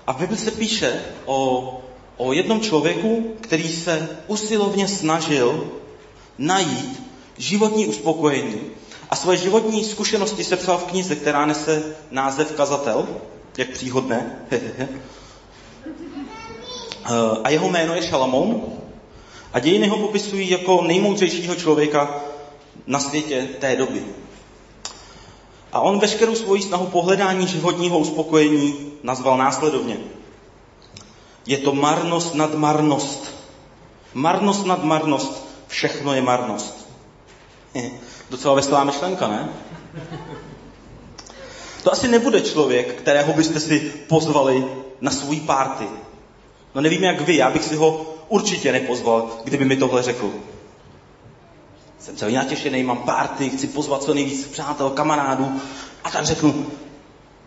A 0.06 0.12
v 0.12 0.16
Bibli 0.16 0.36
se 0.36 0.50
píše 0.50 1.00
o, 1.24 1.80
o 2.16 2.32
jednom 2.32 2.60
člověku, 2.60 3.34
který 3.40 3.72
se 3.72 4.08
usilovně 4.26 4.88
snažil 4.88 5.70
najít 6.38 7.02
životní 7.38 7.86
uspokojení. 7.86 8.60
A 9.10 9.16
svoje 9.16 9.38
životní 9.38 9.84
zkušenosti 9.84 10.44
se 10.44 10.56
psal 10.56 10.78
v 10.78 10.84
knize, 10.84 11.16
která 11.16 11.46
nese 11.46 11.96
název 12.10 12.52
Kazatel, 12.52 13.08
jak 13.56 13.68
příhodné. 13.68 14.38
a 17.44 17.50
jeho 17.50 17.68
jméno 17.68 17.94
je 17.94 18.02
Šalamoun. 18.02 18.62
A 19.52 19.58
dějiny 19.58 19.88
ho 19.88 19.96
popisují 19.96 20.50
jako 20.50 20.82
nejmoudřejšího 20.82 21.54
člověka 21.54 22.20
na 22.86 23.00
světě 23.00 23.48
té 23.60 23.76
doby. 23.76 24.04
A 25.74 25.80
on 25.80 25.98
veškerou 25.98 26.34
svoji 26.34 26.62
snahu 26.62 26.86
pohledání 26.86 27.46
životního 27.46 27.98
uspokojení 27.98 28.92
nazval 29.02 29.38
následovně. 29.38 29.96
Je 31.46 31.58
to 31.58 31.74
marnost 31.74 32.34
nad 32.34 32.54
marnost. 32.54 33.34
Marnost 34.14 34.66
nad 34.66 34.84
marnost. 34.84 35.48
Všechno 35.68 36.14
je 36.14 36.22
marnost. 36.22 36.88
Je 37.74 37.90
docela 38.30 38.54
veselá 38.54 38.84
myšlenka, 38.84 39.28
ne? 39.28 39.48
To 41.82 41.92
asi 41.92 42.08
nebude 42.08 42.40
člověk, 42.40 42.94
kterého 42.94 43.32
byste 43.32 43.60
si 43.60 43.80
pozvali 44.08 44.64
na 45.00 45.10
svůj 45.10 45.40
párty. 45.40 45.84
No 46.74 46.80
nevím 46.80 47.04
jak 47.04 47.20
vy, 47.20 47.36
já 47.36 47.50
bych 47.50 47.64
si 47.64 47.76
ho 47.76 48.14
určitě 48.28 48.72
nepozval, 48.72 49.30
kdyby 49.44 49.64
mi 49.64 49.76
tohle 49.76 50.02
řekl. 50.02 50.32
Jsem 52.04 52.16
celý 52.16 52.34
natěšený, 52.34 52.82
mám 52.82 52.98
párty, 52.98 53.50
chci 53.50 53.66
pozvat 53.66 54.02
co 54.02 54.14
nejvíc 54.14 54.46
přátel, 54.46 54.90
kamarádů 54.90 55.60
a 56.04 56.10
tak 56.10 56.26
řeknu, 56.26 56.66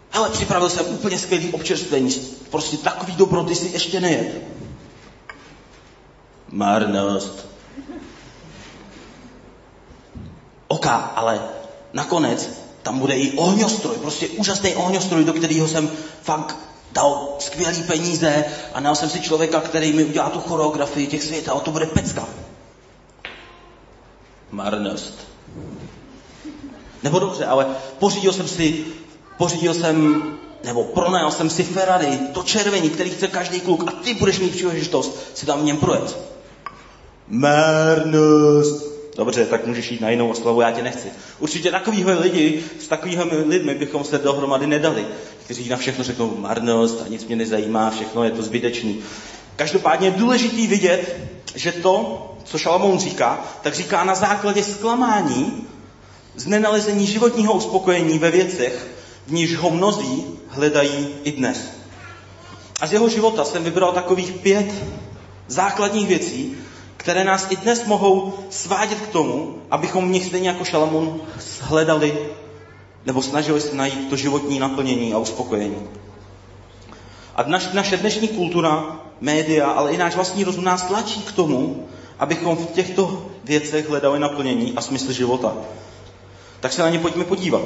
hele, 0.09 0.29
připravil 0.29 0.69
jsem 0.69 0.85
úplně 0.85 1.19
skvělý 1.19 1.53
občerstvení, 1.53 2.15
prostě 2.49 2.77
takový 2.77 3.15
dobroty 3.15 3.55
si 3.55 3.67
ještě 3.73 3.99
nejet. 3.99 4.41
Marnost. 6.51 7.47
Oka, 10.67 10.95
ale 10.95 11.41
nakonec 11.93 12.49
tam 12.83 12.99
bude 12.99 13.13
i 13.13 13.37
ohňostroj, 13.37 13.97
prostě 13.97 14.27
úžasný 14.27 14.75
ohňostroj, 14.75 15.23
do 15.23 15.33
kterého 15.33 15.67
jsem 15.67 15.89
fakt 16.21 16.57
dal 16.91 17.35
skvělý 17.39 17.83
peníze 17.83 18.45
a 18.73 18.79
nal 18.79 18.95
jsem 18.95 19.09
si 19.09 19.21
člověka, 19.21 19.61
který 19.61 19.93
mi 19.93 20.05
udělá 20.05 20.29
tu 20.29 20.39
choreografii 20.39 21.07
těch 21.07 21.23
světa, 21.23 21.59
to 21.59 21.71
bude 21.71 21.85
pecka 21.85 22.27
marnost. 24.51 25.27
Nebo 27.03 27.19
dobře, 27.19 27.45
ale 27.45 27.65
pořídil 27.99 28.33
jsem 28.33 28.47
si, 28.47 28.85
pořídil 29.37 29.73
jsem, 29.73 30.23
nebo 30.63 30.83
pronajal 30.83 31.31
jsem 31.31 31.49
si 31.49 31.63
Ferrari, 31.63 32.19
to 32.33 32.43
červení, 32.43 32.89
který 32.89 33.09
chce 33.09 33.27
každý 33.27 33.59
kluk 33.59 33.83
a 33.87 33.91
ty 33.91 34.13
budeš 34.13 34.39
mít 34.39 34.51
příležitost 34.51 35.19
si 35.33 35.45
tam 35.45 35.61
v 35.61 35.63
něm 35.63 35.77
projet. 35.77 36.17
Marnost. 37.27 38.97
Dobře, 39.17 39.45
tak 39.45 39.65
můžeš 39.65 39.91
jít 39.91 40.01
na 40.01 40.09
jinou 40.09 40.29
oslavu, 40.29 40.61
já 40.61 40.71
tě 40.71 40.83
nechci. 40.83 41.07
Určitě 41.39 41.71
takovýhle 41.71 42.13
lidi, 42.13 42.63
s 42.79 42.87
takovými 42.87 43.35
lidmi 43.35 43.75
bychom 43.75 44.03
se 44.03 44.17
dohromady 44.17 44.67
nedali, 44.67 45.05
kteří 45.43 45.69
na 45.69 45.77
všechno 45.77 46.03
řeknou 46.03 46.37
marnost 46.37 47.01
a 47.05 47.07
nic 47.07 47.25
mě 47.25 47.35
nezajímá, 47.35 47.89
všechno 47.89 48.23
je 48.23 48.31
to 48.31 48.41
zbytečný. 48.41 48.99
Každopádně 49.55 50.07
je 50.07 50.11
důležitý 50.11 50.67
vidět, 50.67 51.17
že 51.55 51.71
to, 51.71 52.36
co 52.47 52.57
Šalamoun 52.57 52.99
říká, 52.99 53.39
tak 53.61 53.75
říká 53.75 54.03
na 54.03 54.15
základě 54.15 54.63
zklamání 54.63 55.67
z 56.35 56.47
nenalezení 56.47 57.07
životního 57.07 57.53
uspokojení 57.53 58.19
ve 58.19 58.31
věcech, 58.31 58.87
v 59.27 59.31
níž 59.31 59.57
ho 59.57 59.69
mnozí 59.69 60.25
hledají 60.47 61.07
i 61.23 61.31
dnes. 61.31 61.69
A 62.81 62.87
z 62.87 62.93
jeho 62.93 63.09
života 63.09 63.45
jsem 63.45 63.63
vybral 63.63 63.91
takových 63.91 64.31
pět 64.31 64.73
základních 65.47 66.07
věcí, 66.07 66.57
které 66.97 67.23
nás 67.23 67.47
i 67.49 67.55
dnes 67.55 67.85
mohou 67.85 68.33
svádět 68.49 68.99
k 68.99 69.07
tomu, 69.07 69.55
abychom 69.71 70.07
v 70.07 70.11
nich 70.11 70.25
stejně 70.25 70.49
jako 70.49 70.65
Šalamun 70.65 71.21
hledali 71.59 72.17
nebo 73.05 73.21
snažili 73.21 73.61
se 73.61 73.75
najít 73.75 74.09
to 74.09 74.15
životní 74.15 74.59
naplnění 74.59 75.13
a 75.13 75.17
uspokojení. 75.17 75.87
A 77.35 77.43
naš, 77.43 77.67
naše 77.73 77.97
dnešní 77.97 78.27
kultura, 78.27 78.99
média, 79.21 79.67
ale 79.67 79.91
i 79.91 79.97
náš 79.97 80.15
vlastní 80.15 80.43
rozum 80.43 80.63
nás 80.63 80.83
tlačí 80.83 81.21
k 81.21 81.31
tomu, 81.31 81.87
abychom 82.19 82.57
v 82.57 82.71
těchto 82.71 83.25
věcech 83.43 83.89
hledali 83.89 84.19
naplnění 84.19 84.73
a 84.75 84.81
smysl 84.81 85.11
života. 85.11 85.53
Tak 86.59 86.73
se 86.73 86.81
na 86.81 86.89
ně 86.89 86.99
pojďme 86.99 87.23
podívat. 87.23 87.61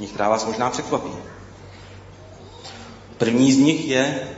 Některá 0.00 0.28
vás 0.28 0.46
možná 0.46 0.70
překvapí. 0.70 1.10
První 3.18 3.52
z 3.52 3.58
nich 3.58 3.88
je 3.88 4.28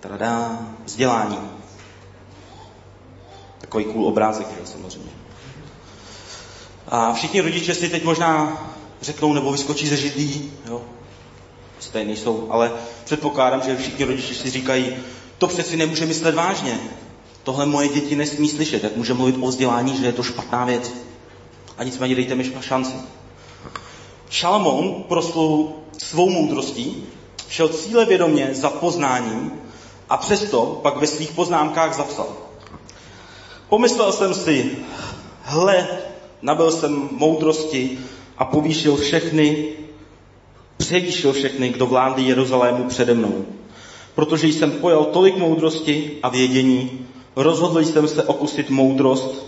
tada, 0.00 0.58
vzdělání. 0.84 1.38
Takový 3.58 3.84
cool 3.84 4.06
obrázek 4.06 4.46
je 4.60 4.66
samozřejmě. 4.66 5.10
A 6.88 7.12
všichni 7.12 7.40
rodiče 7.40 7.74
si 7.74 7.88
teď 7.88 8.04
možná 8.04 8.62
řeknou 9.02 9.32
nebo 9.32 9.52
vyskočí 9.52 9.88
ze 9.88 9.96
židlí, 9.96 10.52
jo, 10.66 10.82
stejný 11.80 12.06
nejsou, 12.06 12.48
ale 12.50 12.72
předpokládám, 13.04 13.62
že 13.62 13.76
všichni 13.76 14.04
rodiče 14.04 14.34
si 14.34 14.50
říkají, 14.50 14.96
to 15.38 15.46
přeci 15.46 15.76
nemůže 15.76 16.06
myslet 16.06 16.34
vážně. 16.34 16.78
Tohle 17.44 17.66
moje 17.66 17.88
děti 17.88 18.16
nesmí 18.16 18.48
slyšet, 18.48 18.84
jak 18.84 18.96
může 18.96 19.14
mluvit 19.14 19.36
o 19.40 19.46
vzdělání, 19.46 19.96
že 19.96 20.06
je 20.06 20.12
to 20.12 20.22
špatná 20.22 20.64
věc. 20.64 20.92
A 21.78 21.84
nicméně 21.84 22.14
dejte 22.14 22.34
mi 22.34 22.52
šanci. 22.60 22.94
Šalamón 24.30 25.04
proslul 25.08 25.72
svou 25.98 26.30
moudrostí, 26.30 27.06
šel 27.48 27.68
cíle 27.68 28.04
vědomě 28.04 28.50
za 28.52 28.70
poznáním 28.70 29.52
a 30.08 30.16
přesto 30.16 30.80
pak 30.82 30.96
ve 30.96 31.06
svých 31.06 31.32
poznámkách 31.32 31.96
zapsal. 31.96 32.26
Pomyslel 33.68 34.12
jsem 34.12 34.34
si, 34.34 34.76
hle, 35.42 35.88
nabil 36.42 36.70
jsem 36.70 37.08
moudrosti 37.12 37.98
a 38.38 38.44
povýšil 38.44 38.96
všechny, 38.96 39.66
převýšil 40.76 41.32
všechny, 41.32 41.68
kdo 41.68 41.86
vládli 41.86 42.22
Jeruzalému 42.22 42.84
přede 42.84 43.14
mnou. 43.14 43.44
Protože 44.14 44.48
jsem 44.48 44.70
pojal 44.70 45.04
tolik 45.04 45.36
moudrosti 45.36 46.18
a 46.22 46.28
vědění, 46.28 47.06
Rozhodl 47.36 47.80
jsem 47.80 48.08
se 48.08 48.22
okusit 48.22 48.70
moudrost, 48.70 49.46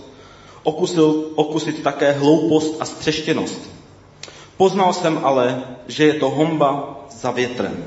okusil, 0.63 1.25
okusit 1.35 1.83
také 1.83 2.11
hloupost 2.11 2.75
a 2.79 2.85
střeštěnost. 2.85 3.59
Poznal 4.57 4.93
jsem 4.93 5.19
ale, 5.23 5.63
že 5.87 6.05
je 6.05 6.13
to 6.13 6.29
homba 6.29 6.99
za 7.11 7.31
větrem. 7.31 7.85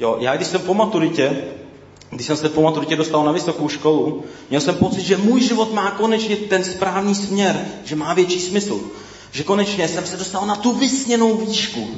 Jo, 0.00 0.16
já 0.20 0.36
když 0.36 0.48
jsem 0.48 0.60
po 0.60 0.74
maturitě, 0.74 1.44
když 2.10 2.26
jsem 2.26 2.36
se 2.36 2.48
po 2.48 2.62
maturitě 2.62 2.96
dostal 2.96 3.24
na 3.24 3.32
vysokou 3.32 3.68
školu, 3.68 4.24
měl 4.50 4.60
jsem 4.60 4.74
pocit, 4.74 5.00
že 5.00 5.16
můj 5.16 5.40
život 5.40 5.72
má 5.72 5.90
konečně 5.90 6.36
ten 6.36 6.64
správný 6.64 7.14
směr, 7.14 7.66
že 7.84 7.96
má 7.96 8.14
větší 8.14 8.40
smysl. 8.40 8.80
Že 9.30 9.44
konečně 9.44 9.88
jsem 9.88 10.06
se 10.06 10.16
dostal 10.16 10.46
na 10.46 10.56
tu 10.56 10.72
vysněnou 10.72 11.36
výšku. 11.36 11.88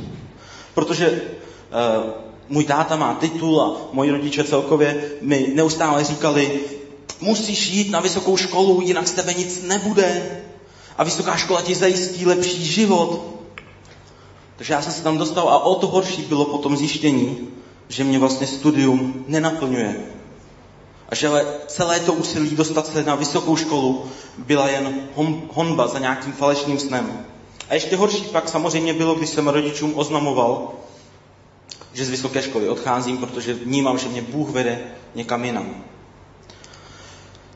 Protože 0.74 1.10
uh, 1.10 2.29
můj 2.50 2.64
táta 2.64 2.96
má 2.96 3.14
titul 3.14 3.60
a 3.60 3.76
moji 3.92 4.10
rodiče 4.10 4.44
celkově 4.44 5.10
mi 5.20 5.52
neustále 5.54 6.04
říkali, 6.04 6.60
musíš 7.20 7.66
jít 7.66 7.90
na 7.90 8.00
vysokou 8.00 8.36
školu, 8.36 8.80
jinak 8.80 9.08
z 9.08 9.12
tebe 9.12 9.34
nic 9.34 9.62
nebude. 9.62 10.40
A 10.98 11.04
vysoká 11.04 11.36
škola 11.36 11.62
ti 11.62 11.74
zajistí 11.74 12.26
lepší 12.26 12.64
život. 12.64 13.20
Takže 14.56 14.72
já 14.72 14.82
jsem 14.82 14.92
se 14.92 15.02
tam 15.02 15.18
dostal 15.18 15.48
a 15.48 15.64
o 15.64 15.74
to 15.74 15.86
horší 15.86 16.22
bylo 16.22 16.44
potom 16.44 16.76
zjištění, 16.76 17.48
že 17.88 18.04
mě 18.04 18.18
vlastně 18.18 18.46
studium 18.46 19.24
nenaplňuje. 19.28 19.96
A 21.08 21.14
že 21.14 21.30
celé 21.66 22.00
to 22.00 22.12
úsilí 22.12 22.50
dostat 22.50 22.86
se 22.86 23.04
na 23.04 23.14
vysokou 23.14 23.56
školu 23.56 24.04
byla 24.38 24.68
jen 24.68 25.08
honba 25.52 25.86
za 25.86 25.98
nějakým 25.98 26.32
falešným 26.32 26.78
snem. 26.78 27.24
A 27.68 27.74
ještě 27.74 27.96
horší 27.96 28.22
pak 28.22 28.48
samozřejmě 28.48 28.94
bylo, 28.94 29.14
když 29.14 29.30
jsem 29.30 29.48
rodičům 29.48 29.92
oznamoval, 29.96 30.72
že 31.92 32.04
z 32.04 32.10
vysoké 32.10 32.42
školy 32.42 32.68
odcházím, 32.68 33.18
protože 33.18 33.54
vnímám, 33.54 33.98
že 33.98 34.08
mě 34.08 34.22
Bůh 34.22 34.50
vede 34.50 34.78
někam 35.14 35.44
jinam. 35.44 35.84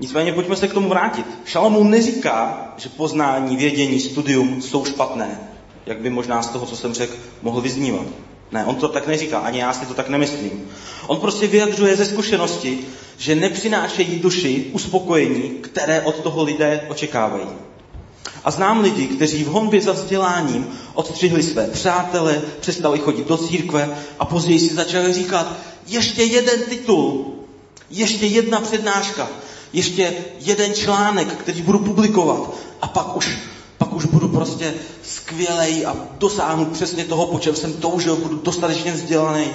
Nicméně 0.00 0.32
pojďme 0.32 0.56
se 0.56 0.68
k 0.68 0.72
tomu 0.72 0.88
vrátit. 0.88 1.26
Šalamún 1.44 1.90
neříká, 1.90 2.72
že 2.76 2.88
poznání, 2.88 3.56
vědění, 3.56 4.00
studium 4.00 4.62
jsou 4.62 4.84
špatné, 4.84 5.40
jak 5.86 5.98
by 5.98 6.10
možná 6.10 6.42
z 6.42 6.48
toho, 6.48 6.66
co 6.66 6.76
jsem 6.76 6.94
řekl, 6.94 7.16
mohl 7.42 7.60
vyznívat. 7.60 8.06
Ne, 8.52 8.64
on 8.64 8.74
to 8.74 8.88
tak 8.88 9.06
neříká, 9.06 9.38
ani 9.38 9.58
já 9.58 9.72
si 9.72 9.86
to 9.86 9.94
tak 9.94 10.08
nemyslím. 10.08 10.68
On 11.06 11.20
prostě 11.20 11.46
vyjadřuje 11.46 11.96
ze 11.96 12.04
zkušenosti, 12.04 12.86
že 13.18 13.34
nepřinášejí 13.34 14.18
duši 14.18 14.70
uspokojení, 14.72 15.50
které 15.60 16.02
od 16.02 16.20
toho 16.20 16.44
lidé 16.44 16.80
očekávají. 16.88 17.48
A 18.44 18.50
znám 18.50 18.80
lidi, 18.80 19.06
kteří 19.06 19.44
v 19.44 19.48
honbě 19.48 19.80
za 19.80 19.92
vzděláním 19.92 20.66
odstřihli 20.94 21.42
své 21.42 21.66
přátele, 21.66 22.42
přestali 22.60 22.98
chodit 22.98 23.28
do 23.28 23.36
církve 23.36 23.96
a 24.18 24.24
později 24.24 24.58
si 24.58 24.74
začali 24.74 25.12
říkat, 25.12 25.52
ještě 25.86 26.22
jeden 26.22 26.62
titul, 26.68 27.34
ještě 27.90 28.26
jedna 28.26 28.60
přednáška, 28.60 29.28
ještě 29.72 30.14
jeden 30.40 30.74
článek, 30.74 31.28
který 31.28 31.62
budu 31.62 31.78
publikovat 31.78 32.50
a 32.82 32.88
pak 32.88 33.16
už, 33.16 33.38
pak 33.78 33.92
už 33.92 34.04
budu 34.04 34.28
prostě 34.28 34.74
skvělej 35.02 35.86
a 35.86 35.96
dosáhnu 36.18 36.64
přesně 36.64 37.04
toho, 37.04 37.26
po 37.26 37.38
čem 37.38 37.56
jsem 37.56 37.72
toužil, 37.72 38.16
budu 38.16 38.36
dostatečně 38.36 38.92
vzdělaný. 38.92 39.46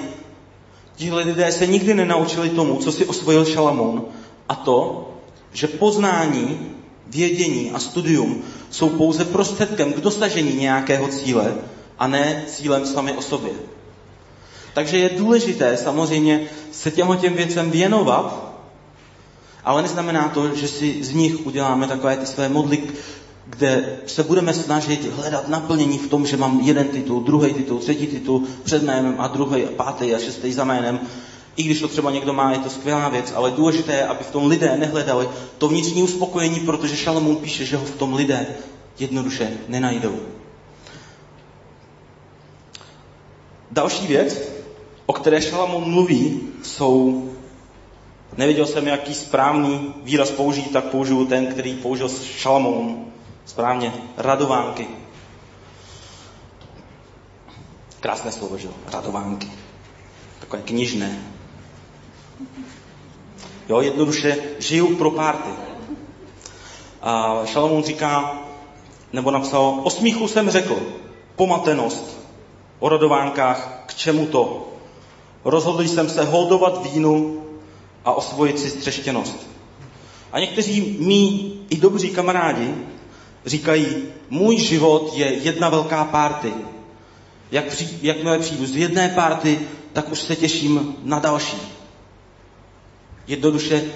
Tihle 0.96 1.24
lidé 1.24 1.52
se 1.52 1.68
nikdy 1.68 1.94
nenaučili 1.94 2.50
tomu, 2.50 2.78
co 2.78 2.92
si 2.92 3.06
osvojil 3.06 3.46
Šalamón, 3.46 4.04
a 4.50 4.56
to, 4.56 5.10
že 5.54 5.68
poznání, 5.68 6.72
vědění 7.10 7.72
a 7.72 7.80
studium 7.80 8.42
jsou 8.70 8.90
pouze 8.90 9.26
prostředkem 9.26 9.94
k 9.94 10.02
dosažení 10.02 10.56
nějakého 10.56 11.08
cíle 11.08 11.56
a 12.00 12.08
ne 12.08 12.44
cílem 12.48 12.86
sami 12.86 13.12
o 13.12 13.22
sobě. 13.22 13.52
Takže 14.74 14.98
je 14.98 15.10
důležité 15.10 15.78
samozřejmě 15.78 16.42
se 16.72 16.92
těmhle 16.92 17.18
těm 17.18 17.34
věcem 17.34 17.72
věnovat, 17.72 18.56
ale 19.64 19.82
neznamená 19.82 20.30
to, 20.30 20.56
že 20.56 20.68
si 20.68 21.04
z 21.04 21.14
nich 21.14 21.46
uděláme 21.46 21.88
takové 21.88 22.18
ty 22.18 22.26
své 22.26 22.50
modly, 22.50 22.84
kde 23.46 23.98
se 24.06 24.24
budeme 24.24 24.54
snažit 24.54 25.14
hledat 25.14 25.48
naplnění 25.48 25.98
v 25.98 26.08
tom, 26.08 26.26
že 26.26 26.38
mám 26.38 26.60
jeden 26.60 26.88
titul, 26.88 27.22
druhý 27.22 27.54
titul, 27.54 27.80
třetí 27.80 28.08
titul 28.08 28.44
před 28.64 28.84
jménem 28.84 29.16
a 29.18 29.28
druhý, 29.28 29.66
a 29.66 29.72
pátý 29.76 30.16
a 30.16 30.20
šestý 30.20 30.54
za 30.54 30.64
jménem. 30.64 31.00
I 31.60 31.64
když 31.64 31.80
to 31.80 31.88
třeba 31.88 32.12
někdo 32.12 32.34
má, 32.34 32.52
je 32.52 32.60
to 32.60 32.70
skvělá 32.70 33.10
věc, 33.10 33.34
ale 33.36 33.52
důležité 33.52 33.94
je, 33.94 34.08
aby 34.08 34.24
v 34.24 34.32
tom 34.32 34.48
lidé 34.48 34.78
nehledali 34.78 35.30
to 35.58 35.68
vnitřní 35.68 36.04
uspokojení, 36.04 36.60
protože 36.60 36.98
Šalamún 36.98 37.36
píše, 37.36 37.66
že 37.66 37.78
ho 37.78 37.86
v 37.86 37.96
tom 37.96 38.14
lidé 38.14 38.48
jednoduše 39.00 39.58
nenajdou. 39.68 40.20
Další 43.72 44.08
věc, 44.08 44.42
o 45.06 45.14
které 45.14 45.42
Šalamún 45.42 45.92
mluví, 45.92 46.42
jsou 46.64 47.30
Nevěděl 48.38 48.66
jsem, 48.66 48.88
jaký 48.88 49.14
správný 49.14 49.94
výraz 50.04 50.32
použít, 50.32 50.72
tak 50.74 50.84
použiju 50.84 51.26
ten, 51.26 51.48
který 51.48 51.74
použil 51.74 52.10
Šalamón. 52.10 53.06
Správně, 53.46 53.94
radovánky. 54.18 54.88
Krásné 58.00 58.32
slovo, 58.32 58.58
že? 58.58 58.68
Radovánky. 58.94 59.52
Takové 60.40 60.62
knižné. 60.62 61.39
Jo, 63.70 63.82
jednoduše 63.82 64.38
žiju 64.60 64.96
pro 64.96 65.12
párty. 65.12 65.50
A 67.02 67.42
Šalamún 67.46 67.84
říká, 67.84 68.40
nebo 69.14 69.32
napsal, 69.32 69.80
o 69.84 69.90
smíchu 69.90 70.28
jsem 70.28 70.50
řekl, 70.50 70.80
pomatenost, 71.36 72.20
o 72.80 72.90
radovánkách, 72.90 73.84
k 73.86 73.94
čemu 73.94 74.26
to? 74.26 74.68
Rozhodl 75.46 75.84
jsem 75.84 76.10
se 76.10 76.24
holdovat 76.24 76.84
vínu 76.84 77.44
a 78.06 78.12
osvojit 78.12 78.60
si 78.60 78.70
střeštěnost. 78.70 79.48
A 80.32 80.40
někteří 80.40 80.98
mý 81.00 81.54
i 81.70 81.78
dobří 81.78 82.10
kamarádi 82.10 82.76
říkají, 83.46 84.04
můj 84.30 84.58
život 84.58 85.12
je 85.16 85.34
jedna 85.34 85.70
velká 85.70 86.06
párty. 86.06 86.54
Jak 87.52 87.66
při, 87.66 87.90
jakmile 88.02 88.40
přijdu 88.40 88.66
z 88.66 88.76
jedné 88.76 89.10
párty, 89.10 89.60
tak 89.94 90.12
už 90.12 90.20
se 90.20 90.36
těším 90.36 90.96
na 91.04 91.20
další. 91.20 91.79
Jednoduše 93.30 93.92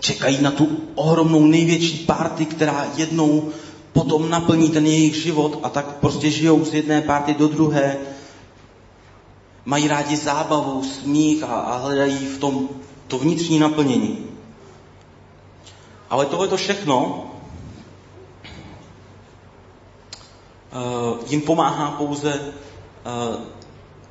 čekají 0.00 0.42
na 0.42 0.50
tu 0.50 0.68
ohromnou 0.94 1.46
největší 1.46 1.98
párty, 1.98 2.46
která 2.46 2.86
jednou 2.96 3.48
potom 3.92 4.30
naplní 4.30 4.68
ten 4.68 4.86
jejich 4.86 5.14
život 5.14 5.60
a 5.62 5.68
tak 5.68 5.96
prostě 5.96 6.30
žijou 6.30 6.64
z 6.64 6.74
jedné 6.74 7.00
párty 7.00 7.34
do 7.34 7.48
druhé. 7.48 7.96
Mají 9.64 9.88
rádi 9.88 10.16
zábavu, 10.16 10.84
smích 10.84 11.42
a, 11.42 11.46
a 11.46 11.76
hledají 11.76 12.16
v 12.16 12.38
tom 12.38 12.68
to 13.08 13.18
vnitřní 13.18 13.58
naplnění. 13.58 14.26
Ale 16.10 16.26
tohle 16.26 16.48
to 16.48 16.56
všechno 16.56 17.26
uh, 20.72 21.18
jim 21.26 21.40
pomáhá 21.40 21.90
pouze 21.90 22.40
uh, 22.40 23.40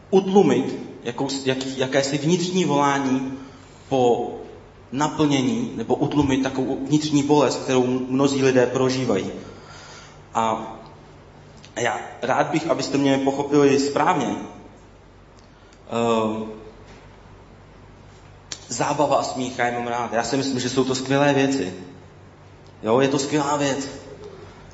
utlumit 0.10 0.76
jakou, 1.04 1.28
jaký, 1.46 1.78
jakési 1.78 2.18
vnitřní 2.18 2.66
volání 2.66 3.44
po 3.94 4.32
naplnění 4.92 5.72
nebo 5.76 5.96
utlumit 5.96 6.44
takovou 6.44 6.86
vnitřní 6.86 7.24
bolest, 7.24 7.64
kterou 7.64 7.88
mnozí 7.88 8.44
lidé 8.44 8.66
prožívají. 8.66 9.32
A 10.34 10.76
já 11.76 12.00
rád 12.22 12.48
bych, 12.48 12.70
abyste 12.70 12.98
mě 12.98 13.18
pochopili 13.18 13.80
správně. 13.80 14.36
Uh, 16.26 16.48
zábava 18.68 19.16
a 19.16 19.24
smích, 19.24 19.60
já 19.60 19.72
mám 19.72 19.88
rád. 19.88 20.14
Já 20.14 20.24
si 20.24 20.38
myslím, 20.38 20.60
že 20.60 20.70
jsou 20.70 20.84
to 20.84 20.96
skvělé 20.96 21.34
věci. 21.34 21.74
Jo, 22.84 23.00
je 23.00 23.08
to 23.08 23.20
skvělá 23.20 23.58
věc. 23.58 23.90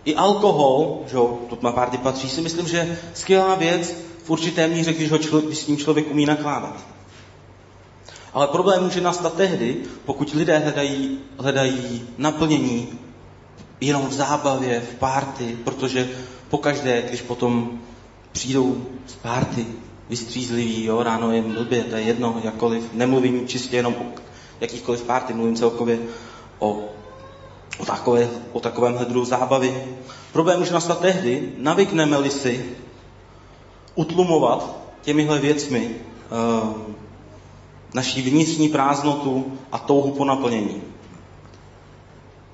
I 0.06 0.16
alkohol, 0.16 1.04
že 1.08 1.16
jo, 1.16 1.40
to 1.50 1.58
má 1.62 1.72
párty 1.72 1.98
patří, 1.98 2.30
si 2.30 2.42
myslím, 2.42 2.68
že 2.68 3.00
skvělá 3.14 3.56
věc 3.56 3.96
v 4.24 4.30
určité 4.30 4.68
míře, 4.68 4.94
když, 4.94 5.12
ho 5.12 5.18
člo, 5.18 5.42
když 5.42 5.58
s 5.58 5.68
ním 5.68 5.78
člověk 5.78 6.12
umí 6.12 6.26
nakládat. 6.26 6.99
Ale 8.34 8.48
problém 8.48 8.84
může 8.84 9.02
nastat 9.02 9.34
tehdy, 9.34 9.78
pokud 10.06 10.34
lidé 10.34 10.58
hledají, 10.58 11.20
hledají 11.38 12.02
naplnění 12.18 13.00
jenom 13.82 14.08
v 14.08 14.14
zábavě, 14.14 14.82
v 14.82 14.96
párty, 14.96 15.58
protože 15.64 16.10
pokaždé, 16.50 17.02
když 17.02 17.22
potom 17.22 17.80
přijdou 18.32 18.86
z 19.08 19.16
párty, 19.16 19.66
vystřízlivý, 20.10 20.86
jo, 20.86 21.04
ráno 21.04 21.32
je 21.32 21.42
blbě, 21.42 21.84
to 21.84 21.96
je 21.96 22.02
jedno, 22.02 22.42
jakkoliv, 22.44 22.94
nemluvím 22.94 23.48
čistě 23.48 23.76
jenom 23.76 23.94
o 23.94 24.06
jakýchkoliv 24.62 25.04
párty, 25.04 25.34
mluvím 25.34 25.56
celkově 25.56 26.00
o, 26.60 26.82
o, 27.80 27.86
takové, 27.86 28.30
o 28.52 28.60
takovémhle 28.60 29.06
druhu 29.06 29.26
zábavy. 29.26 29.84
Problém 30.34 30.62
už 30.62 30.70
nastat 30.70 31.00
tehdy, 31.00 31.54
navykneme-li 31.58 32.30
si 32.30 32.66
utlumovat 33.96 34.76
těmihle 35.02 35.40
věcmi 35.40 35.96
uh, 36.66 36.90
naší 37.94 38.22
vnitřní 38.22 38.70
prázdnotu 38.70 39.58
a 39.72 39.78
touhu 39.78 40.12
po 40.12 40.26
naplnění. 40.26 40.82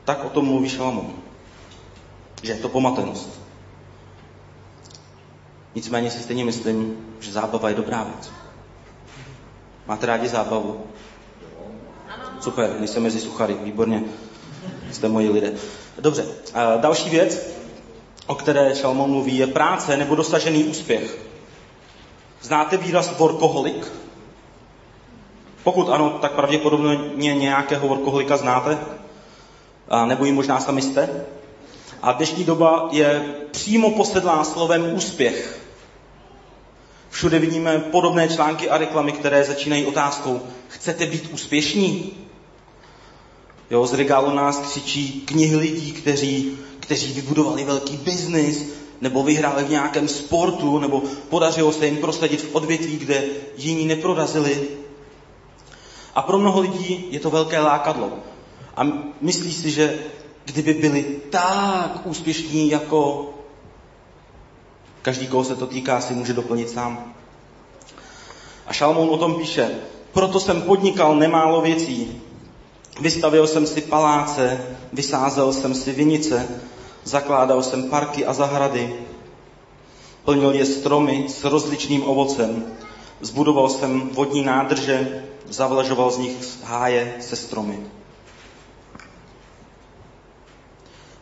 Tak 0.06 0.26
o 0.26 0.30
tom 0.30 0.46
mluví 0.46 0.70
Šalamón. 0.70 1.14
Že 2.44 2.52
je 2.52 2.58
to 2.58 2.70
pomatenost. 2.70 3.30
Nicméně 5.76 6.12
si 6.12 6.20
stejně 6.20 6.46
myslím, 6.46 6.98
že 7.20 7.32
zábava 7.32 7.70
je 7.70 7.76
dobrá 7.76 8.04
věc. 8.04 8.32
Máte 9.88 10.06
rádi 10.06 10.28
zábavu? 10.28 10.84
Super, 12.40 12.76
nejsem 12.80 13.04
mezi 13.04 13.20
suchary, 13.20 13.54
výborně. 13.64 14.04
Jste 14.92 15.08
moji 15.08 15.30
lidé. 15.30 15.54
Dobře, 16.00 16.26
a 16.54 16.78
další 16.78 17.10
věc. 17.10 17.56
o 18.28 18.36
které 18.36 18.76
Šalmon 18.76 19.10
mluví, 19.10 19.38
je 19.38 19.48
práce 19.48 19.98
nebo 19.98 20.16
dosažený 20.16 20.64
úspěch. 20.64 21.18
Znáte 22.42 22.78
výraz 22.78 23.18
workoholik? 23.18 23.92
Pokud 25.66 25.90
ano, 25.90 26.18
tak 26.22 26.32
pravděpodobně 26.32 27.36
nějakého 27.36 27.88
workoholika 27.88 28.38
znáte, 28.38 28.78
a 29.90 30.06
nebo 30.06 30.26
ji 30.26 30.32
možná 30.32 30.60
sami 30.60 30.82
jste. 30.82 31.26
A 32.02 32.12
dnešní 32.12 32.44
doba 32.44 32.90
je 32.92 33.36
přímo 33.52 33.92
posedlá 33.92 34.44
slovem 34.44 34.94
úspěch. 34.94 35.60
Všude 37.10 37.40
vidíme 37.40 37.80
podobné 37.80 38.28
články 38.28 38.70
a 38.70 38.78
reklamy, 38.78 39.12
které 39.12 39.44
začínají 39.44 39.86
otázkou, 39.86 40.42
chcete 40.68 41.06
být 41.06 41.30
úspěšní? 41.34 42.14
Jo, 43.70 43.88
z 43.88 43.94
regálu 43.94 44.36
nás 44.36 44.58
křičí 44.60 45.24
knihy 45.26 45.56
lidí, 45.56 45.92
kteří, 45.92 46.58
kteří 46.80 47.14
vybudovali 47.14 47.64
velký 47.64 47.98
biznis, 47.98 48.76
nebo 49.02 49.24
vyhráli 49.24 49.64
v 49.64 49.70
nějakém 49.70 50.08
sportu, 50.08 50.80
nebo 50.80 51.04
podařilo 51.30 51.72
se 51.72 51.86
jim 51.86 51.98
prosadit 51.98 52.42
v 52.42 52.56
odvětví, 52.56 52.98
kde 52.98 53.24
jiní 53.58 53.86
neprorazili. 53.86 54.85
A 56.16 56.22
pro 56.22 56.38
mnoho 56.38 56.62
lidí 56.62 57.08
je 57.10 57.20
to 57.20 57.30
velké 57.30 57.60
lákadlo. 57.60 58.12
A 58.78 58.84
myslí 59.22 59.54
si, 59.54 59.72
že 59.72 60.00
kdyby 60.46 60.74
byli 60.74 61.04
tak 61.30 62.02
úspěšní 62.06 62.70
jako 62.70 63.30
každý, 65.02 65.28
koho 65.28 65.44
se 65.44 65.56
to 65.56 65.68
týká, 65.68 66.02
si 66.02 66.14
může 66.14 66.34
doplnit 66.34 66.70
sám. 66.70 67.14
A 68.68 68.74
Šalmoun 68.74 69.10
o 69.10 69.18
tom 69.18 69.36
píše, 69.36 69.76
proto 70.12 70.40
jsem 70.40 70.62
podnikal 70.62 71.16
nemálo 71.16 71.62
věcí. 71.62 72.22
Vystavil 73.02 73.48
jsem 73.48 73.68
si 73.68 73.82
paláce, 73.82 74.68
vysázel 74.94 75.54
jsem 75.54 75.76
si 75.76 75.92
vinice, 75.92 76.48
zakládal 77.04 77.64
jsem 77.64 77.90
parky 77.90 78.26
a 78.26 78.34
zahrady, 78.34 78.96
plnil 80.24 80.52
je 80.52 80.66
stromy 80.66 81.26
s 81.30 81.44
rozličným 81.44 82.08
ovocem, 82.08 82.66
zbudoval 83.22 83.70
jsem 83.70 84.10
vodní 84.10 84.44
nádrže, 84.44 85.24
zavlažoval 85.50 86.12
z 86.12 86.18
nich 86.18 86.36
háje 86.64 87.16
se 87.20 87.36
stromy. 87.36 87.80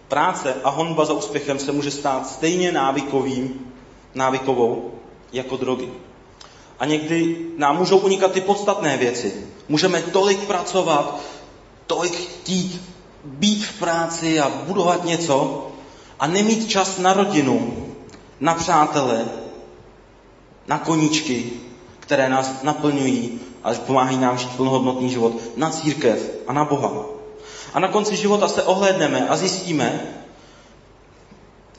Práce 0.07 0.55
a 0.63 0.69
honba 0.69 1.05
za 1.05 1.13
úspěchem 1.13 1.59
se 1.59 1.71
může 1.71 1.91
stát 1.91 2.27
stejně 2.27 2.71
návykovým, 2.71 3.73
návykovou 4.15 4.91
jako 5.33 5.57
drogy. 5.57 5.89
A 6.79 6.85
někdy 6.85 7.37
nám 7.57 7.77
můžou 7.77 7.97
unikat 7.97 8.31
ty 8.31 8.41
podstatné 8.41 8.97
věci. 8.97 9.33
Můžeme 9.69 10.01
tolik 10.01 10.39
pracovat, 10.39 11.19
tolik 11.87 12.13
chtít 12.13 12.81
být 13.23 13.65
v 13.65 13.79
práci 13.79 14.39
a 14.39 14.49
budovat 14.49 15.05
něco 15.05 15.67
a 16.19 16.27
nemít 16.27 16.69
čas 16.69 16.97
na 16.97 17.13
rodinu, 17.13 17.87
na 18.39 18.53
přátele, 18.53 19.25
na 20.67 20.77
koníčky, 20.79 21.49
které 21.99 22.29
nás 22.29 22.63
naplňují 22.63 23.39
a 23.63 23.73
pomáhají 23.73 24.17
nám 24.17 24.37
žít 24.37 24.55
plnohodnotný 24.55 25.09
život, 25.09 25.33
na 25.55 25.69
církev 25.69 26.31
a 26.47 26.53
na 26.53 26.65
Boha. 26.65 27.05
A 27.73 27.79
na 27.79 27.87
konci 27.87 28.15
života 28.15 28.47
se 28.47 28.63
ohlédneme 28.63 29.27
a 29.27 29.35
zjistíme, 29.35 30.01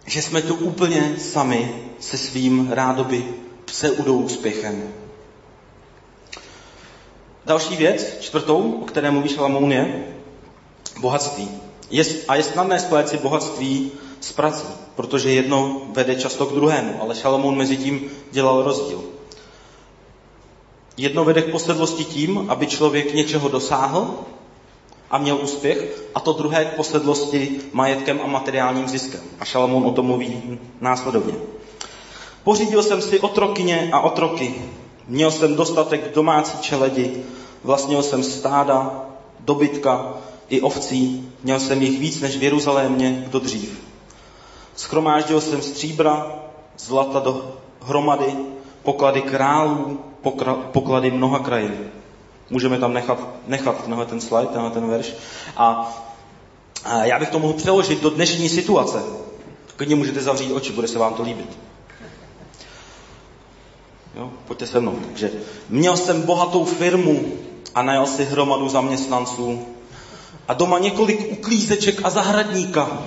že 0.06 0.22
jsme 0.22 0.42
tu 0.42 0.54
úplně 0.54 1.14
sami 1.18 1.74
se 2.00 2.18
svým 2.18 2.72
rádoby 2.72 3.24
pseudou 3.64 4.18
úspěchem. 4.18 4.94
Další 7.46 7.76
věc, 7.76 8.16
čtvrtou, 8.20 8.72
o 8.82 8.84
které 8.84 9.10
mluví 9.10 9.28
Šalamoun, 9.28 9.72
je 9.72 10.04
bohatství. 11.00 11.50
Je, 11.90 12.04
a 12.28 12.34
je 12.34 12.42
snadné 12.42 12.80
splet 12.80 13.08
si 13.08 13.16
bohatství 13.16 13.92
s 14.20 14.32
prací, 14.32 14.66
protože 14.96 15.32
jedno 15.32 15.80
vede 15.92 16.14
často 16.14 16.46
k 16.46 16.54
druhému, 16.54 17.02
ale 17.02 17.14
Šalamoun 17.14 17.56
mezi 17.56 17.76
tím 17.76 18.10
dělal 18.30 18.62
rozdíl. 18.62 19.13
Jedno 20.96 21.24
vede 21.24 21.42
k 21.42 21.50
posedlosti 21.50 22.04
tím, 22.04 22.46
aby 22.48 22.66
člověk 22.66 23.14
něčeho 23.14 23.48
dosáhl 23.48 24.14
a 25.10 25.18
měl 25.18 25.38
úspěch, 25.42 26.02
a 26.14 26.20
to 26.20 26.32
druhé 26.32 26.64
k 26.64 26.76
posedlosti 26.76 27.60
majetkem 27.72 28.20
a 28.24 28.26
materiálním 28.26 28.88
ziskem. 28.88 29.20
A 29.40 29.44
Šalamoun 29.44 29.86
o 29.86 29.92
tom 29.92 30.06
mluví 30.06 30.58
následovně. 30.80 31.34
Pořídil 32.44 32.82
jsem 32.82 33.02
si 33.02 33.20
otrokyně 33.20 33.90
a 33.92 34.00
otroky, 34.00 34.54
měl 35.08 35.30
jsem 35.30 35.56
dostatek 35.56 36.14
domácí 36.14 36.58
čeledi, 36.58 37.22
vlastnil 37.64 38.02
jsem 38.02 38.22
stáda, 38.22 39.04
dobytka 39.40 40.14
i 40.48 40.60
ovcí, 40.60 41.28
měl 41.42 41.60
jsem 41.60 41.82
jich 41.82 41.98
víc 41.98 42.20
než 42.20 42.36
v 42.36 42.42
Jeruzalémě 42.42 43.28
do 43.30 43.38
dřív. 43.38 43.80
Schromáždil 44.76 45.40
jsem 45.40 45.62
stříbra, 45.62 46.26
zlata 46.78 47.18
do 47.18 47.58
hromady, 47.82 48.34
poklady 48.82 49.22
králů, 49.22 50.00
pokra, 50.24 50.54
poklady 50.54 51.10
mnoha 51.10 51.38
krajin. 51.38 51.90
Můžeme 52.50 52.78
tam 52.78 52.92
nechat, 52.92 53.18
nechat 53.46 53.84
tenhle 53.84 54.06
ten 54.06 54.20
slide, 54.20 54.46
tenhle 54.46 54.70
ten 54.70 54.88
verš. 54.88 55.14
A, 55.56 55.94
a 56.84 57.04
já 57.04 57.18
bych 57.18 57.30
to 57.30 57.38
mohl 57.38 57.54
přeložit 57.54 58.02
do 58.02 58.10
dnešní 58.10 58.48
situace. 58.48 59.02
Klidně 59.76 59.96
můžete 59.96 60.22
zavřít 60.22 60.52
oči, 60.52 60.72
bude 60.72 60.88
se 60.88 60.98
vám 60.98 61.14
to 61.14 61.22
líbit. 61.22 61.58
Jo, 64.16 64.30
pojďte 64.46 64.66
se 64.66 64.80
mnou. 64.80 64.98
Takže 65.06 65.30
měl 65.68 65.96
jsem 65.96 66.22
bohatou 66.22 66.64
firmu 66.64 67.32
a 67.74 67.82
najal 67.82 68.06
si 68.06 68.24
hromadu 68.24 68.68
zaměstnanců 68.68 69.66
a 70.48 70.54
doma 70.54 70.78
několik 70.78 71.32
uklízeček 71.32 72.00
a 72.04 72.10
zahradníka. 72.10 73.02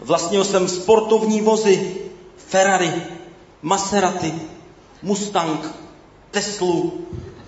Vlastnil 0.00 0.44
jsem 0.44 0.68
sportovní 0.68 1.40
vozy, 1.40 1.94
Ferrari, 2.36 2.92
Maserati, 3.62 4.34
Mustang, 5.02 5.70
Teslu 6.30 7.06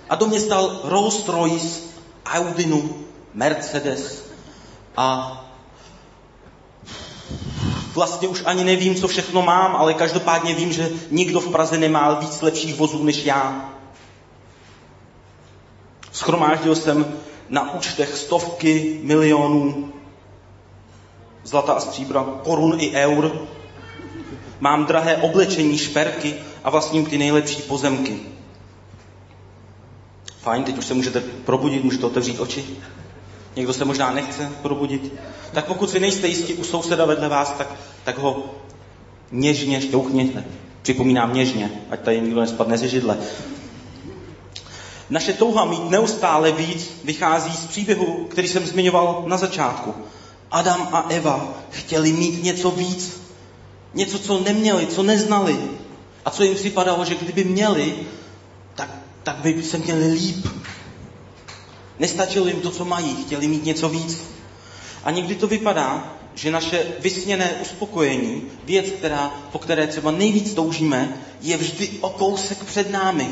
a 0.09 0.14
do 0.14 0.27
mě 0.27 0.40
stal 0.40 0.81
Rolls 0.85 1.29
Royce, 1.29 1.81
Audinu, 2.27 2.95
Mercedes 3.35 4.25
a 4.97 5.40
vlastně 7.95 8.29
už 8.29 8.43
ani 8.47 8.64
nevím, 8.64 8.95
co 8.95 9.09
všechno 9.09 9.43
mám, 9.43 9.77
ale 9.77 9.95
každopádně 9.95 10.55
vím, 10.55 10.73
že 10.73 10.90
nikdo 11.11 11.40
v 11.40 11.53
Praze 11.53 11.79
nemá 11.79 12.14
víc 12.14 12.40
lepších 12.40 12.75
vozů 12.75 13.05
než 13.05 13.25
já. 13.25 13.71
Schromáždil 16.12 16.75
jsem 16.75 17.17
na 17.49 17.75
účtech 17.75 18.17
stovky 18.17 19.01
milionů 19.03 19.93
zlata 21.45 21.73
a 21.73 21.81
stříbra, 21.81 22.25
korun 22.45 22.81
i 22.81 22.93
eur. 22.93 23.49
Mám 24.64 24.87
drahé 24.87 25.16
oblečení, 25.16 25.79
šperky 25.79 26.35
a 26.64 26.70
vlastním 26.70 27.07
ty 27.07 27.18
nejlepší 27.18 27.62
pozemky. 27.62 28.20
Fajn, 30.40 30.64
teď 30.64 30.79
už 30.79 30.87
se 30.87 30.94
můžete 30.94 31.20
probudit, 31.20 31.85
můžete 31.85 32.07
otevřít 32.07 32.40
oči. 32.40 32.64
Někdo 33.57 33.72
se 33.72 33.85
možná 33.85 34.11
nechce 34.12 34.53
probudit. 34.62 35.12
Tak 35.53 35.64
pokud 35.64 35.90
si 35.90 36.00
nejste 36.00 36.29
jistí 36.29 36.55
u 36.55 36.64
souseda 36.64 37.05
vedle 37.05 37.29
vás, 37.29 37.55
tak, 37.59 37.68
tak 38.05 38.18
ho 38.18 38.55
něžně 39.33 39.81
šťouchněte. 39.81 40.44
Připomínám 40.83 41.35
něžně, 41.35 41.70
ať 41.90 42.00
tady 42.00 42.20
nikdo 42.20 42.40
nespadne 42.40 42.79
ze 42.79 42.88
židle. 42.88 43.18
Naše 45.11 45.33
touha 45.33 45.64
mít 45.64 45.90
neustále 45.90 46.53
víc 46.53 46.90
vychází 47.05 47.53
z 47.53 47.66
příběhu, 47.66 48.27
který 48.31 48.48
jsem 48.48 48.66
zmiňoval 48.66 49.24
na 49.27 49.37
začátku. 49.37 49.94
Adam 50.50 50.88
a 50.92 51.07
Eva 51.09 51.55
chtěli 51.70 52.12
mít 52.12 52.42
něco 52.42 52.70
víc. 52.70 53.23
Něco, 53.94 54.18
co 54.18 54.40
neměli, 54.40 54.87
co 54.87 55.02
neznali. 55.02 55.59
A 56.24 56.30
co 56.30 56.44
jim 56.44 56.54
připadalo, 56.54 57.04
že 57.04 57.14
kdyby 57.14 57.44
měli, 57.44 57.94
tak, 58.74 58.90
tak 59.22 59.37
by 59.37 59.62
se 59.62 59.78
měli 59.78 60.12
líp. 60.12 60.46
Nestačilo 61.98 62.46
jim 62.46 62.61
to, 62.61 62.70
co 62.70 62.85
mají, 62.85 63.16
chtěli 63.16 63.48
mít 63.48 63.64
něco 63.64 63.88
víc. 63.88 64.20
A 65.04 65.11
někdy 65.11 65.35
to 65.35 65.46
vypadá, 65.46 66.14
že 66.35 66.50
naše 66.50 66.87
vysněné 67.00 67.52
uspokojení, 67.62 68.42
věc, 68.64 68.87
která, 68.87 69.35
po 69.52 69.59
které 69.59 69.87
třeba 69.87 70.11
nejvíc 70.11 70.54
toužíme, 70.54 71.16
je 71.40 71.57
vždy 71.57 71.90
o 72.00 72.11
kousek 72.11 72.64
před 72.64 72.90
námi. 72.90 73.28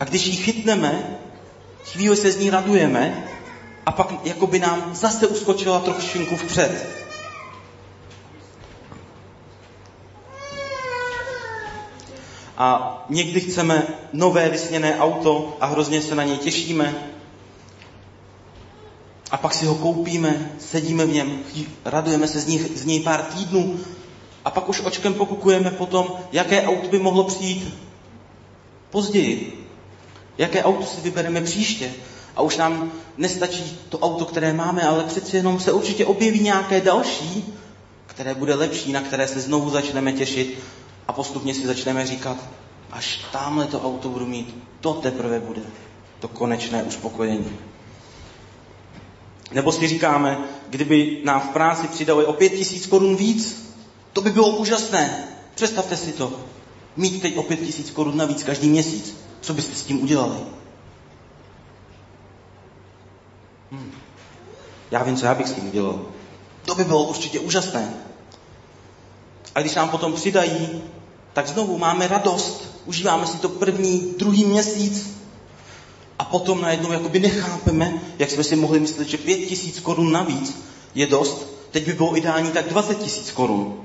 A 0.00 0.04
když 0.04 0.26
ji 0.26 0.36
chytneme, 0.36 1.18
chvíli 1.84 2.16
se 2.16 2.32
z 2.32 2.38
ní 2.38 2.50
radujeme 2.50 3.24
a 3.86 3.92
pak 3.92 4.14
jako 4.24 4.46
by 4.46 4.58
nám 4.58 4.90
zase 4.94 5.26
uskočila 5.26 5.80
trošku 5.80 6.36
vpřed. 6.36 6.98
A 12.58 13.04
někdy 13.08 13.40
chceme 13.40 13.86
nové 14.12 14.48
vysněné 14.48 14.98
auto 14.98 15.56
a 15.60 15.66
hrozně 15.66 16.02
se 16.02 16.14
na 16.14 16.24
něj 16.24 16.38
těšíme. 16.38 16.94
A 19.30 19.36
pak 19.36 19.54
si 19.54 19.66
ho 19.66 19.74
koupíme, 19.74 20.52
sedíme 20.58 21.06
v 21.06 21.12
něm, 21.12 21.38
radujeme 21.84 22.28
se 22.28 22.40
z, 22.40 22.46
nich, 22.46 22.78
z 22.78 22.84
něj 22.84 23.00
pár 23.00 23.22
týdnů 23.22 23.80
a 24.44 24.50
pak 24.50 24.68
už 24.68 24.80
očkem 24.80 25.14
pokukujeme 25.14 25.70
potom, 25.70 26.12
jaké 26.32 26.66
auto 26.66 26.88
by 26.88 26.98
mohlo 26.98 27.24
přijít 27.24 27.74
později. 28.90 29.68
Jaké 30.38 30.62
auto 30.62 30.86
si 30.86 31.00
vybereme 31.00 31.40
příště. 31.40 31.90
A 32.36 32.42
už 32.42 32.56
nám 32.56 32.92
nestačí 33.16 33.78
to 33.88 33.98
auto, 33.98 34.24
které 34.24 34.52
máme, 34.52 34.82
ale 34.82 35.04
přeci 35.04 35.36
jenom 35.36 35.60
se 35.60 35.72
určitě 35.72 36.06
objeví 36.06 36.40
nějaké 36.40 36.80
další, 36.80 37.54
které 38.06 38.34
bude 38.34 38.54
lepší, 38.54 38.92
na 38.92 39.00
které 39.00 39.28
se 39.28 39.40
znovu 39.40 39.70
začneme 39.70 40.12
těšit 40.12 40.58
a 41.08 41.12
postupně 41.12 41.54
si 41.54 41.66
začneme 41.66 42.06
říkat, 42.06 42.36
až 42.90 43.20
tamhle 43.32 43.66
to 43.66 43.82
auto 43.82 44.08
budu 44.08 44.26
mít, 44.26 44.56
to 44.80 44.94
teprve 44.94 45.40
bude 45.40 45.62
to 46.20 46.28
konečné 46.28 46.82
uspokojení. 46.82 47.58
Nebo 49.50 49.72
si 49.72 49.88
říkáme, 49.88 50.38
kdyby 50.68 51.20
nám 51.24 51.40
v 51.40 51.48
práci 51.48 51.88
přidali 51.88 52.26
o 52.26 52.32
pět 52.32 52.48
tisíc 52.48 52.86
korun 52.86 53.16
víc, 53.16 53.72
to 54.12 54.20
by 54.20 54.30
bylo 54.30 54.48
úžasné. 54.48 55.24
Představte 55.54 55.96
si 55.96 56.12
to. 56.12 56.40
Mít 56.96 57.22
teď 57.22 57.36
o 57.36 57.42
pět 57.42 57.60
tisíc 57.60 57.90
korun 57.90 58.16
navíc 58.16 58.44
každý 58.44 58.68
měsíc. 58.68 59.16
Co 59.40 59.54
byste 59.54 59.74
s 59.74 59.82
tím 59.82 60.02
udělali? 60.02 60.38
Hm. 63.72 63.92
Já 64.90 65.02
vím, 65.02 65.16
co 65.16 65.26
já 65.26 65.34
bych 65.34 65.48
s 65.48 65.52
tím 65.52 65.68
udělal. 65.68 66.00
To 66.64 66.74
by 66.74 66.84
bylo 66.84 67.04
určitě 67.04 67.40
úžasné. 67.40 67.94
A 69.54 69.60
když 69.60 69.74
nám 69.74 69.90
potom 69.90 70.12
přidají, 70.12 70.82
tak 71.38 71.46
znovu 71.46 71.78
máme 71.78 72.08
radost. 72.08 72.82
Užíváme 72.86 73.26
si 73.26 73.38
to 73.38 73.48
první, 73.48 74.14
druhý 74.18 74.44
měsíc. 74.44 75.16
A 76.18 76.24
potom 76.24 76.60
najednou 76.60 76.92
jakoby 76.92 77.20
nechápeme, 77.20 78.00
jak 78.18 78.30
jsme 78.30 78.44
si 78.44 78.56
mohli 78.56 78.80
myslet, 78.80 79.08
že 79.08 79.16
pět 79.16 79.36
tisíc 79.36 79.80
korun 79.80 80.12
navíc 80.12 80.62
je 80.94 81.06
dost. 81.06 81.46
Teď 81.70 81.86
by 81.86 81.92
bylo 81.92 82.16
ideální 82.16 82.50
tak 82.50 82.68
20 82.68 82.98
tisíc 82.98 83.30
korun. 83.30 83.84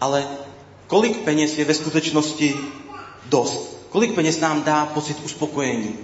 Ale 0.00 0.28
kolik 0.86 1.18
peněz 1.18 1.58
je 1.58 1.64
ve 1.64 1.74
skutečnosti 1.74 2.54
dost? 3.26 3.76
Kolik 3.88 4.14
peněz 4.14 4.40
nám 4.40 4.62
dá 4.62 4.86
pocit 4.86 5.16
uspokojení? 5.24 5.94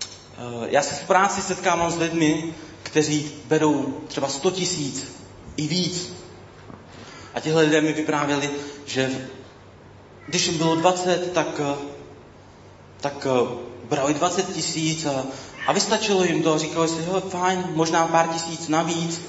Eh, 0.00 0.68
já 0.70 0.82
se 0.82 0.94
v 0.94 1.06
práci 1.06 1.42
setkávám 1.42 1.90
s 1.90 1.98
lidmi, 1.98 2.54
kteří 2.82 3.30
berou 3.44 3.94
třeba 4.08 4.28
100 4.28 4.50
tisíc 4.50 5.04
i 5.56 5.66
víc. 5.66 6.17
A 7.34 7.40
tihle 7.40 7.62
lidé 7.62 7.80
mi 7.80 7.92
vyprávěli, 7.92 8.50
že 8.86 9.28
když 10.26 10.46
jim 10.46 10.58
bylo 10.58 10.74
20, 10.74 11.32
tak, 11.32 11.60
eh, 11.60 11.76
tak 13.00 13.26
eh, 13.26 13.68
brali 13.88 14.14
20 14.14 14.54
tisíc 14.54 15.06
a, 15.06 15.24
a 15.66 15.72
vystačilo 15.72 16.24
jim 16.24 16.42
to. 16.42 16.58
Říkali 16.58 16.88
si, 16.88 17.02
hele, 17.02 17.20
fajn, 17.20 17.64
možná 17.74 18.06
pár 18.06 18.28
tisíc 18.28 18.68
navíc 18.68 19.20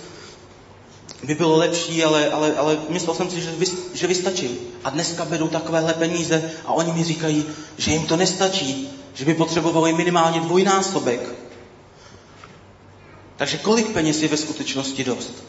by 1.24 1.36
bylo 1.36 1.58
lepší, 1.58 2.04
ale, 2.04 2.30
ale, 2.30 2.56
ale 2.56 2.78
myslel 2.90 3.16
jsem 3.16 3.30
si, 3.30 3.42
že, 3.42 3.52
vy, 3.52 3.66
že 3.94 4.08
vystačí. 4.08 4.60
A 4.84 4.90
dneska 4.90 5.26
berou 5.26 5.48
takovéhle 5.48 5.94
peníze 5.94 6.52
a 6.66 6.74
oni 6.74 6.92
mi 6.92 7.04
říkají, 7.04 7.46
že 7.78 7.92
jim 7.92 8.06
to 8.06 8.16
nestačí, 8.16 8.90
že 9.14 9.26
by 9.26 9.34
potřebovali 9.34 9.94
minimálně 9.94 10.40
dvojnásobek. 10.40 11.30
Takže 13.38 13.58
kolik 13.58 13.88
peněz 13.88 14.22
je 14.22 14.28
ve 14.28 14.38
skutečnosti 14.38 15.04
dost? 15.04 15.44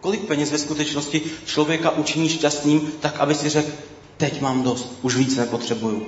Kolik 0.00 0.20
peněz 0.20 0.50
ve 0.50 0.58
skutečnosti 0.58 1.22
člověka 1.46 1.90
učiní 1.90 2.28
šťastným, 2.28 2.92
tak 3.00 3.20
aby 3.20 3.34
si 3.34 3.48
řekl, 3.48 3.70
teď 4.16 4.40
mám 4.40 4.62
dost, 4.62 4.92
už 5.02 5.16
víc 5.16 5.36
nepotřebuju. 5.36 6.06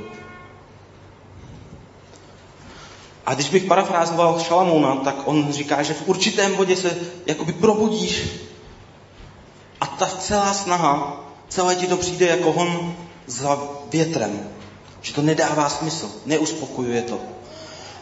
A 3.26 3.34
když 3.34 3.48
bych 3.48 3.64
parafrázoval 3.64 4.40
Šalamouna, 4.40 4.96
tak 4.96 5.16
on 5.24 5.52
říká, 5.52 5.82
že 5.82 5.94
v 5.94 6.08
určitém 6.08 6.54
bodě 6.54 6.76
se 6.76 6.96
jakoby 7.26 7.52
probudíš 7.52 8.22
a 9.80 9.86
ta 9.86 10.06
celá 10.06 10.54
snaha, 10.54 11.24
celé 11.48 11.76
ti 11.76 11.86
to 11.86 11.96
přijde 11.96 12.26
jako 12.26 12.52
hon 12.52 12.94
za 13.26 13.58
větrem. 13.90 14.48
Že 15.02 15.14
to 15.14 15.22
nedává 15.22 15.68
smysl, 15.68 16.10
neuspokojuje 16.26 17.02
to. 17.02 17.20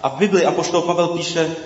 A 0.02 0.08
v 0.08 0.18
Bibli 0.18 0.44
Apoštol 0.44 0.82
Pavel 0.82 1.08
píše, 1.08 1.56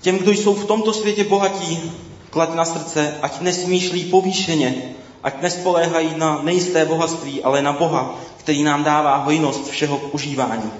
těm, 0.00 0.18
kdo 0.18 0.30
jsou 0.30 0.54
v 0.54 0.66
tomto 0.66 0.92
světě 0.92 1.24
bohatí, 1.24 1.92
klad 2.32 2.54
na 2.54 2.64
srdce, 2.64 3.18
ať 3.22 3.40
nesmýšlí 3.40 4.04
povýšeně, 4.04 4.94
ať 5.22 5.42
nespoléhají 5.42 6.14
na 6.16 6.40
nejisté 6.42 6.84
bohatství, 6.84 7.42
ale 7.42 7.62
na 7.62 7.72
Boha, 7.72 8.14
který 8.36 8.62
nám 8.62 8.84
dává 8.84 9.16
hojnost 9.16 9.68
všeho 9.70 9.96
užívání. 9.96 10.72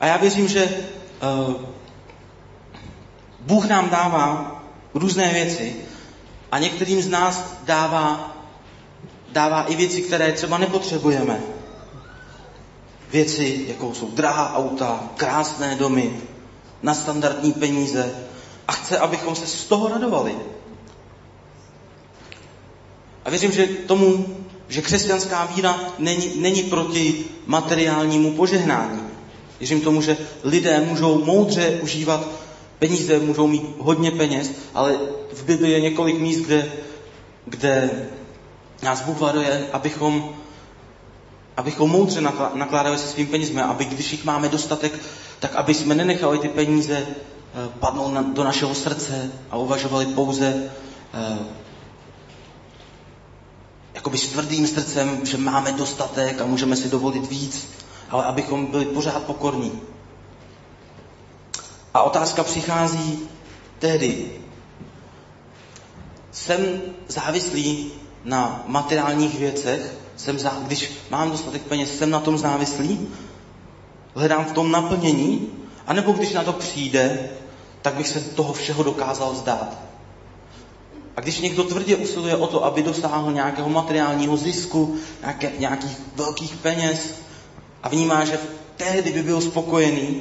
A 0.00 0.06
já 0.06 0.16
věřím, 0.16 0.48
že 0.48 0.68
uh, 0.68 1.54
Bůh 3.40 3.64
nám 3.68 3.90
dává 3.90 4.60
různé 4.94 5.32
věci 5.32 5.76
a 6.52 6.58
některým 6.58 7.02
z 7.02 7.08
nás 7.08 7.54
dává, 7.64 8.36
dává 9.32 9.64
i 9.64 9.76
věci, 9.76 10.02
které 10.02 10.32
třeba 10.32 10.58
nepotřebujeme. 10.58 11.40
Věci, 13.12 13.64
jako 13.68 13.94
jsou 13.94 14.10
drahá 14.10 14.56
auta, 14.56 15.00
krásné 15.16 15.76
domy, 15.76 16.20
na 16.82 16.94
standardní 16.94 17.52
peníze 17.52 18.27
a 18.68 18.72
chce, 18.72 18.98
abychom 18.98 19.34
se 19.34 19.46
z 19.46 19.64
toho 19.64 19.88
radovali. 19.88 20.34
A 23.24 23.30
věřím, 23.30 23.52
že 23.52 23.66
tomu, 23.66 24.36
že 24.68 24.82
křesťanská 24.82 25.44
víra 25.44 25.80
není, 25.98 26.32
není 26.36 26.62
proti 26.62 27.24
materiálnímu 27.46 28.32
požehnání. 28.32 29.02
Věřím 29.60 29.80
tomu, 29.80 30.02
že 30.02 30.16
lidé 30.44 30.80
můžou 30.80 31.24
moudře 31.24 31.78
užívat 31.82 32.28
peníze, 32.78 33.18
můžou 33.18 33.46
mít 33.46 33.62
hodně 33.78 34.10
peněz, 34.10 34.50
ale 34.74 34.98
v 35.32 35.44
Bibli 35.44 35.70
je 35.70 35.80
několik 35.80 36.18
míst, 36.18 36.38
kde, 36.38 36.72
kde 37.44 37.90
nás 38.82 39.00
Bůh 39.00 39.20
varuje, 39.20 39.68
abychom, 39.72 40.34
abychom 41.56 41.90
moudře 41.90 42.20
nakládali 42.54 42.98
se 42.98 43.08
svým 43.08 43.26
penězmi, 43.26 43.62
aby 43.62 43.84
když 43.84 44.12
jich 44.12 44.24
máme 44.24 44.48
dostatek, 44.48 44.92
tak 45.38 45.54
aby 45.54 45.74
jsme 45.74 45.94
nenechali 45.94 46.38
ty 46.38 46.48
peníze 46.48 47.06
eh, 47.58 47.68
padnout 47.80 48.12
na, 48.12 48.22
do 48.22 48.44
našeho 48.44 48.74
srdce 48.74 49.32
a 49.50 49.56
uvažovali 49.56 50.06
pouze 50.06 50.70
eh, 51.14 51.38
jakoby 53.94 54.18
s 54.18 54.28
tvrdým 54.28 54.66
srdcem, 54.66 55.26
že 55.26 55.36
máme 55.36 55.72
dostatek 55.72 56.40
a 56.40 56.46
můžeme 56.46 56.76
si 56.76 56.88
dovolit 56.88 57.26
víc 57.26 57.68
ale 58.10 58.24
abychom 58.24 58.66
byli 58.66 58.84
pořád 58.84 59.22
pokorní. 59.22 59.80
A 61.94 62.02
otázka 62.02 62.44
přichází 62.44 63.28
tehdy. 63.78 64.30
Jsem 66.32 66.80
závislý 67.08 67.92
na 68.24 68.62
materiálních 68.66 69.38
věcech, 69.38 69.94
jsem 70.16 70.38
zá, 70.38 70.56
když 70.66 70.92
mám 71.10 71.30
dostatek 71.30 71.62
peněz, 71.62 71.98
jsem 71.98 72.10
na 72.10 72.20
tom 72.20 72.38
závislý, 72.38 73.08
hledám 74.14 74.44
v 74.44 74.52
tom 74.52 74.70
naplnění, 74.70 75.52
anebo 75.86 76.12
když 76.12 76.32
na 76.32 76.44
to 76.44 76.52
přijde, 76.52 77.30
tak 77.88 77.96
bych 77.96 78.08
se 78.08 78.20
toho 78.20 78.52
všeho 78.52 78.82
dokázal 78.82 79.34
zdát. 79.34 79.78
A 81.16 81.20
když 81.20 81.40
někdo 81.40 81.64
tvrdě 81.64 81.96
usiluje 81.96 82.36
o 82.36 82.46
to, 82.46 82.64
aby 82.64 82.82
dosáhl 82.82 83.32
nějakého 83.32 83.68
materiálního 83.68 84.36
zisku, 84.36 84.96
nějaké, 85.20 85.52
nějakých 85.58 85.96
velkých 86.14 86.56
peněz, 86.56 87.14
a 87.82 87.88
vnímá, 87.88 88.24
že 88.24 88.40
tehdy 88.76 89.12
by 89.12 89.22
byl 89.22 89.40
spokojený, 89.40 90.20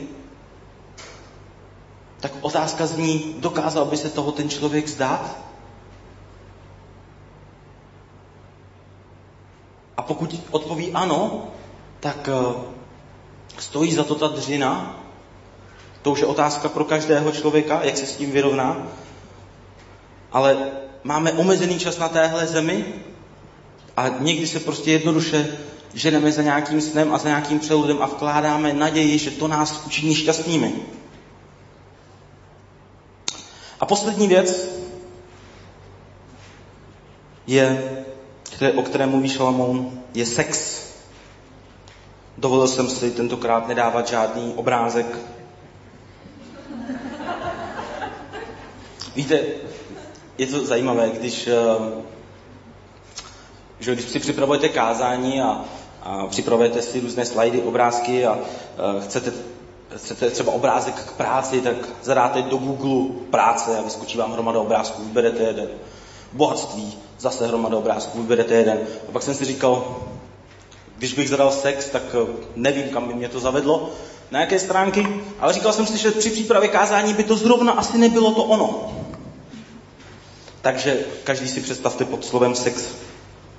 tak 2.19 2.31
otázka 2.41 2.87
zní, 2.87 3.35
dokázal 3.39 3.85
by 3.85 3.97
se 3.97 4.09
toho 4.09 4.31
ten 4.31 4.49
člověk 4.49 4.87
zdát? 4.87 5.37
A 9.97 10.01
pokud 10.01 10.41
odpoví 10.51 10.91
ano, 10.93 11.47
tak 11.99 12.29
eh, 12.31 12.55
stojí 13.59 13.93
za 13.93 14.03
to 14.03 14.15
ta 14.15 14.27
dřina. 14.27 15.03
To 16.07 16.11
už 16.11 16.19
je 16.19 16.25
otázka 16.25 16.69
pro 16.69 16.85
každého 16.85 17.31
člověka, 17.31 17.79
jak 17.83 17.97
se 17.97 18.05
s 18.05 18.15
tím 18.15 18.31
vyrovná. 18.31 18.87
Ale 20.31 20.57
máme 21.03 21.31
omezený 21.31 21.79
čas 21.79 21.97
na 21.97 22.09
téhle 22.09 22.47
zemi 22.47 22.85
a 23.97 24.07
někdy 24.07 24.47
se 24.47 24.59
prostě 24.59 24.91
jednoduše 24.91 25.57
ženeme 25.93 26.31
za 26.31 26.41
nějakým 26.41 26.81
snem 26.81 27.13
a 27.13 27.17
za 27.17 27.27
nějakým 27.27 27.59
přeludem 27.59 28.01
a 28.01 28.05
vkládáme 28.05 28.73
naději, 28.73 29.17
že 29.17 29.31
to 29.31 29.47
nás 29.47 29.83
učiní 29.85 30.15
šťastnými. 30.15 30.73
A 33.79 33.85
poslední 33.85 34.27
věc 34.27 34.67
je, 37.47 37.91
o 38.75 38.81
které 38.81 39.05
mluví 39.05 39.29
Šalamoun, 39.29 40.03
je 40.13 40.25
sex. 40.25 40.81
Dovolil 42.37 42.67
jsem 42.67 42.89
si 42.89 43.11
tentokrát 43.11 43.67
nedávat 43.67 44.07
žádný 44.07 44.53
obrázek. 44.55 45.36
Víte, 49.17 49.39
je 50.37 50.47
to 50.47 50.65
zajímavé, 50.65 51.09
když, 51.09 51.47
eh, 51.47 51.53
že 53.79 53.93
když 53.93 54.05
si 54.05 54.19
připravujete 54.19 54.69
kázání 54.69 55.41
a 55.41 55.65
a 56.07 56.27
připravujete 56.27 56.81
si 56.81 56.99
různé 56.99 57.25
slajdy, 57.25 57.61
obrázky 57.61 58.25
a 58.25 58.33
uh, 58.33 59.03
chcete, 59.03 59.33
chcete 59.95 60.29
třeba 60.29 60.51
obrázek 60.51 60.95
k 60.95 61.11
práci, 61.11 61.61
tak 61.61 61.75
zadáte 62.03 62.41
do 62.41 62.57
Google 62.57 63.15
práce 63.31 63.77
a 63.77 63.81
vyskočí 63.81 64.17
vám 64.17 64.33
hromada 64.33 64.59
obrázků, 64.59 65.03
vyberete 65.03 65.43
jeden. 65.43 65.69
Bohatství, 66.33 66.97
zase 67.19 67.47
hromada 67.47 67.77
obrázků, 67.77 68.21
vyberete 68.21 68.53
jeden. 68.53 68.79
A 69.09 69.11
pak 69.11 69.23
jsem 69.23 69.33
si 69.33 69.45
říkal, 69.45 69.97
když 70.97 71.13
bych 71.13 71.29
zadal 71.29 71.51
sex, 71.51 71.89
tak 71.89 72.03
uh, 72.21 72.29
nevím, 72.55 72.89
kam 72.89 73.07
by 73.07 73.13
mě 73.13 73.29
to 73.29 73.39
zavedlo, 73.39 73.89
na 74.31 74.39
jaké 74.39 74.59
stránky, 74.59 75.07
ale 75.39 75.53
říkal 75.53 75.73
jsem 75.73 75.85
si, 75.85 75.97
že 75.97 76.11
při 76.11 76.29
přípravě 76.29 76.69
kázání 76.69 77.13
by 77.13 77.23
to 77.23 77.35
zrovna 77.35 77.71
asi 77.71 77.97
nebylo 77.97 78.31
to 78.31 78.43
ono. 78.43 78.96
Takže 80.61 80.99
každý 81.23 81.47
si 81.47 81.61
představte 81.61 82.05
pod 82.05 82.25
slovem 82.25 82.55
sex 82.55 82.83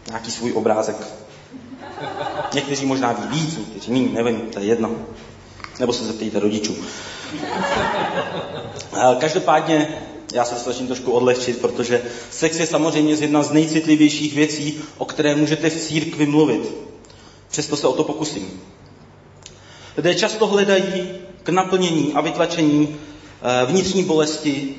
nějaký 0.09 0.31
svůj 0.31 0.53
obrázek. 0.53 0.97
Někteří 2.55 2.87
možná 2.87 3.13
ví 3.13 3.41
víc, 3.41 3.57
někteří 3.57 3.93
méně, 3.93 4.09
nevím, 4.09 4.41
to 4.41 4.59
je 4.59 4.65
jedno. 4.65 4.91
Nebo 5.81 5.93
se 5.93 6.05
zeptejte 6.05 6.41
rodičů. 6.41 6.77
Každopádně 9.19 10.03
já 10.33 10.45
se 10.45 10.57
snažím 10.57 10.87
trošku 10.87 11.13
odlehčit, 11.13 11.61
protože 11.61 12.03
sex 12.31 12.59
je 12.59 12.67
samozřejmě 12.67 13.15
jedna 13.15 13.43
z 13.43 13.51
nejcitlivějších 13.51 14.35
věcí, 14.35 14.81
o 14.99 15.05
které 15.05 15.35
můžete 15.35 15.71
v 15.71 15.81
církvi 15.81 16.27
mluvit. 16.27 16.75
Přesto 17.51 17.77
se 17.77 17.87
o 17.87 17.93
to 17.93 18.05
pokusím. 18.05 18.61
Lidé 19.97 20.15
často 20.15 20.47
hledají 20.47 21.11
k 21.43 21.49
naplnění 21.49 22.13
a 22.15 22.21
vytlačení 22.21 22.97
eh, 23.43 23.67
vnitřní 23.67 24.05
bolesti 24.05 24.75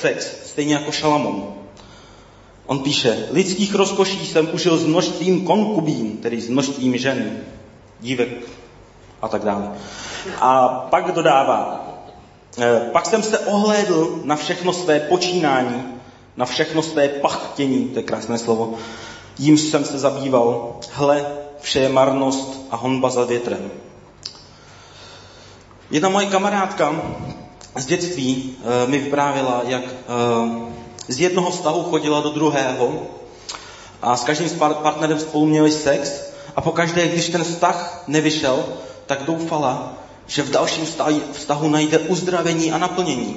sex, 0.00 0.43
stejně 0.54 0.74
jako 0.74 0.92
Šalamon. 0.92 1.54
On 2.66 2.78
píše, 2.78 3.28
lidských 3.30 3.74
rozkoší 3.74 4.26
jsem 4.26 4.48
užil 4.52 4.78
s 4.78 4.86
množstvím 4.86 5.46
konkubín, 5.46 6.16
tedy 6.16 6.40
s 6.40 6.48
množstvím 6.48 6.96
žen, 6.96 7.40
dívek 8.00 8.28
a 9.22 9.28
tak 9.28 9.44
dále. 9.44 9.72
A 10.40 10.68
pak 10.90 11.12
dodává, 11.12 11.88
eh, 12.58 12.80
pak 12.92 13.06
jsem 13.06 13.22
se 13.22 13.38
ohlédl 13.38 14.20
na 14.24 14.36
všechno 14.36 14.72
své 14.72 15.00
počínání, 15.00 15.82
na 16.36 16.46
všechno 16.46 16.82
své 16.82 17.08
pachtění, 17.08 17.88
to 17.88 17.98
je 17.98 18.02
krásné 18.02 18.38
slovo, 18.38 18.74
jím 19.38 19.58
jsem 19.58 19.84
se 19.84 19.98
zabýval, 19.98 20.76
hle, 20.92 21.26
vše 21.60 21.80
je 21.80 21.88
marnost 21.88 22.66
a 22.70 22.76
honba 22.76 23.10
za 23.10 23.24
větrem. 23.24 23.70
Jedna 25.90 26.08
moje 26.08 26.26
kamarádka 26.26 26.94
z 27.76 27.86
dětství 27.86 28.56
uh, 28.58 28.90
mi 28.90 28.98
vyprávěla, 28.98 29.62
jak 29.66 29.82
uh, 29.82 30.74
z 31.08 31.20
jednoho 31.20 31.50
vztahu 31.50 31.82
chodila 31.82 32.20
do 32.20 32.30
druhého 32.30 33.02
a 34.02 34.16
s 34.16 34.24
každým 34.24 34.50
partnerem 34.58 35.20
spolu 35.20 35.46
měli 35.46 35.72
sex 35.72 36.22
a 36.56 36.60
pokaždé, 36.60 37.08
když 37.08 37.28
ten 37.28 37.44
vztah 37.44 38.04
nevyšel, 38.06 38.64
tak 39.06 39.22
doufala, 39.22 39.92
že 40.26 40.42
v 40.42 40.50
dalším 40.50 40.86
vztahu 41.32 41.68
najde 41.68 41.98
uzdravení 41.98 42.72
a 42.72 42.78
naplnění. 42.78 43.36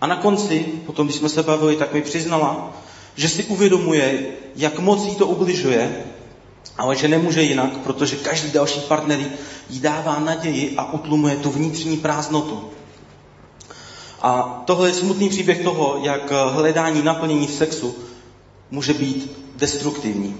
A 0.00 0.06
na 0.06 0.16
konci, 0.16 0.66
potom 0.86 1.06
když 1.06 1.16
jsme 1.16 1.28
se 1.28 1.42
bavili, 1.42 1.76
tak 1.76 1.92
mi 1.92 2.02
přiznala, 2.02 2.72
že 3.14 3.28
si 3.28 3.44
uvědomuje, 3.44 4.26
jak 4.56 4.78
moc 4.78 5.04
jí 5.04 5.14
to 5.14 5.26
ubližuje, 5.26 6.04
ale 6.78 6.96
že 6.96 7.08
nemůže 7.08 7.42
jinak, 7.42 7.76
protože 7.76 8.16
každý 8.16 8.50
další 8.50 8.80
partner 8.80 9.18
jí 9.70 9.80
dává 9.80 10.18
naději 10.18 10.74
a 10.76 10.92
utlumuje 10.92 11.36
tu 11.36 11.50
vnitřní 11.50 11.96
prázdnotu. 11.96 12.70
A 14.26 14.62
tohle 14.64 14.88
je 14.88 14.94
smutný 14.94 15.28
příběh 15.28 15.62
toho, 15.62 15.98
jak 16.02 16.30
hledání 16.30 17.02
naplnění 17.02 17.46
v 17.46 17.54
sexu 17.54 17.94
může 18.70 18.94
být 18.94 19.38
destruktivní. 19.56 20.36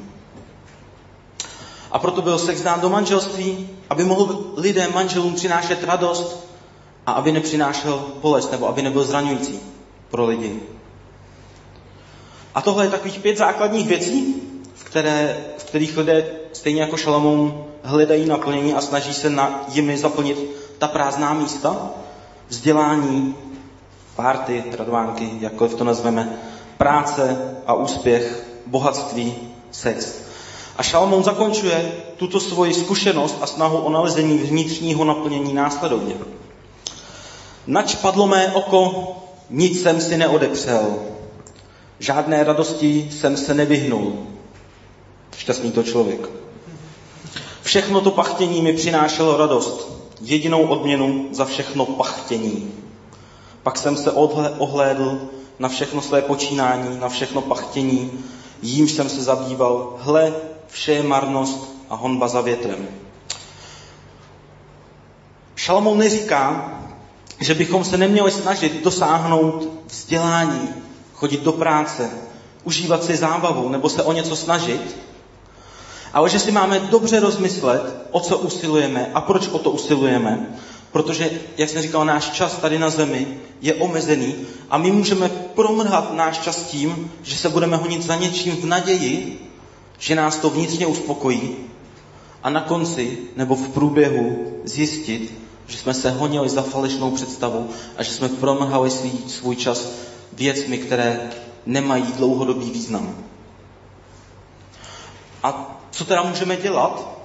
A 1.93 1.99
proto 1.99 2.23
byl 2.23 2.39
sex 2.39 2.61
dán 2.61 2.81
do 2.81 2.89
manželství, 2.89 3.69
aby 3.91 4.05
mohl 4.05 4.53
lidem, 4.57 4.93
manželům 4.95 5.35
přinášet 5.35 5.85
radost 5.85 6.47
a 7.07 7.13
aby 7.13 7.33
nepřinášel 7.33 8.05
bolest, 8.21 8.53
nebo 8.53 8.69
aby 8.69 8.83
nebyl 8.83 9.05
zraňující 9.05 9.61
pro 10.11 10.27
lidi. 10.27 10.61
A 12.55 12.61
tohle 12.61 12.85
je 12.85 12.91
takových 12.91 13.19
pět 13.19 13.39
základních 13.39 13.87
věcí, 13.87 14.35
v, 14.75 14.85
které, 14.85 15.45
v 15.59 15.65
kterých 15.65 15.97
lidé, 15.97 16.27
stejně 16.53 16.81
jako 16.81 16.97
Šalamón, 16.97 17.65
hledají 17.83 18.25
naplnění 18.29 18.75
a 18.75 18.81
snaží 18.81 19.15
se 19.15 19.31
na 19.31 19.65
jimi 19.69 19.99
zaplnit 19.99 20.39
ta 20.79 20.89
prázdná 20.89 21.35
místa, 21.35 21.91
vzdělání, 22.49 23.35
párty, 24.17 24.65
radovánky, 24.79 25.31
jakkoliv 25.41 25.75
to 25.75 25.85
nazveme, 25.85 26.39
práce 26.79 27.55
a 27.67 27.75
úspěch, 27.75 28.47
bohatství, 28.67 29.35
sex. 29.71 30.15
A 30.77 30.83
Šalmón 30.83 31.25
zakončuje 31.25 31.93
tuto 32.17 32.41
svoji 32.41 32.75
zkušenost 32.75 33.39
a 33.41 33.47
snahu 33.47 33.79
o 33.79 33.91
nalezení 33.91 34.39
vnitřního 34.39 35.05
naplnění 35.05 35.55
následovně. 35.55 36.15
Nač 37.67 37.95
padlo 37.95 38.27
mé 38.27 38.53
oko, 38.53 39.13
nic 39.51 39.83
jsem 39.83 40.01
si 40.01 40.17
neodepřel. 40.17 40.95
Žádné 41.99 42.45
radosti 42.45 43.09
jsem 43.13 43.37
se 43.37 43.55
nevyhnul. 43.55 44.27
Šťastný 45.37 45.73
to 45.73 45.83
člověk. 45.83 46.29
Všechno 47.63 48.01
to 48.01 48.11
pachtění 48.11 48.63
mi 48.63 48.73
přinášelo 48.73 49.37
radost. 49.37 49.93
Jedinou 50.21 50.67
odměnu 50.67 51.29
za 51.33 51.45
všechno 51.45 51.87
pachtění. 51.87 52.84
Pak 53.65 53.79
jsem 53.79 53.97
se 53.97 54.11
ohlédl 54.59 55.21
na 55.59 55.69
všechno 55.69 56.03
své 56.03 56.23
počínání, 56.23 56.99
na 56.99 57.09
všechno 57.09 57.43
pachtění, 57.43 58.25
jímž 58.63 58.93
jsem 58.93 59.09
se 59.09 59.23
zabýval. 59.23 59.97
Hle, 60.01 60.33
vše 60.69 60.93
je 60.93 61.03
marnost 61.03 61.75
a 61.91 61.95
honba 61.95 62.29
za 62.29 62.41
větrem. 62.41 62.89
Šalomou 65.57 65.95
neříká, 65.95 66.73
že 67.41 67.55
bychom 67.55 67.85
se 67.85 67.97
neměli 67.97 68.31
snažit 68.31 68.85
dosáhnout 68.85 69.69
vzdělání, 69.87 70.69
chodit 71.15 71.41
do 71.41 71.53
práce, 71.53 72.11
užívat 72.65 73.05
si 73.05 73.17
zábavu 73.17 73.69
nebo 73.69 73.89
se 73.89 74.03
o 74.03 74.13
něco 74.13 74.37
snažit, 74.37 74.97
ale 76.13 76.31
že 76.31 76.39
si 76.39 76.53
máme 76.53 76.81
dobře 76.81 77.21
rozmyslet, 77.21 78.07
o 78.11 78.21
co 78.21 78.39
usilujeme 78.39 79.11
a 79.15 79.21
proč 79.21 79.49
o 79.49 79.59
to 79.59 79.71
usilujeme, 79.71 80.59
protože, 80.95 81.31
jak 81.59 81.71
jsem 81.71 81.83
říkal, 81.83 82.05
náš 82.05 82.31
čas 82.31 82.59
tady 82.59 82.79
na 82.79 82.91
zemi 82.91 83.27
je 83.61 83.75
omezený 83.75 84.35
a 84.71 84.79
my 84.79 84.91
můžeme 84.91 85.29
promrhat 85.29 86.15
náš 86.15 86.39
čas 86.39 86.57
tím, 86.57 87.13
že 87.23 87.37
se 87.37 87.49
budeme 87.49 87.77
honit 87.77 88.03
za 88.03 88.17
něčím 88.17 88.57
v 88.57 88.65
naději, 88.65 89.41
že 89.99 90.15
nás 90.15 90.37
to 90.37 90.51
vnitřně 90.51 90.87
uspokojí 90.87 91.57
a 92.43 92.51
na 92.51 92.61
konci 92.61 93.19
nebo 93.37 93.55
v 93.55 93.69
průběhu 93.69 94.53
zjistit, 94.65 95.35
že 95.67 95.79
jsme 95.79 95.95
se 95.95 96.11
honili 96.11 96.49
za 96.49 96.63
falešnou 96.63 97.11
představu 97.11 97.71
a 97.97 98.03
že 98.03 98.13
jsme 98.13 98.29
promrhali 98.29 98.91
svý, 98.91 99.13
svůj 99.29 99.57
čas 99.57 99.89
věcmi, 100.33 100.79
které 100.79 101.31
nemají 101.67 102.13
dlouhodobý 102.13 102.71
význam. 102.71 103.17
A 105.43 105.79
co 105.91 106.05
teda 106.05 106.23
můžeme 106.23 106.57
dělat 106.57 107.19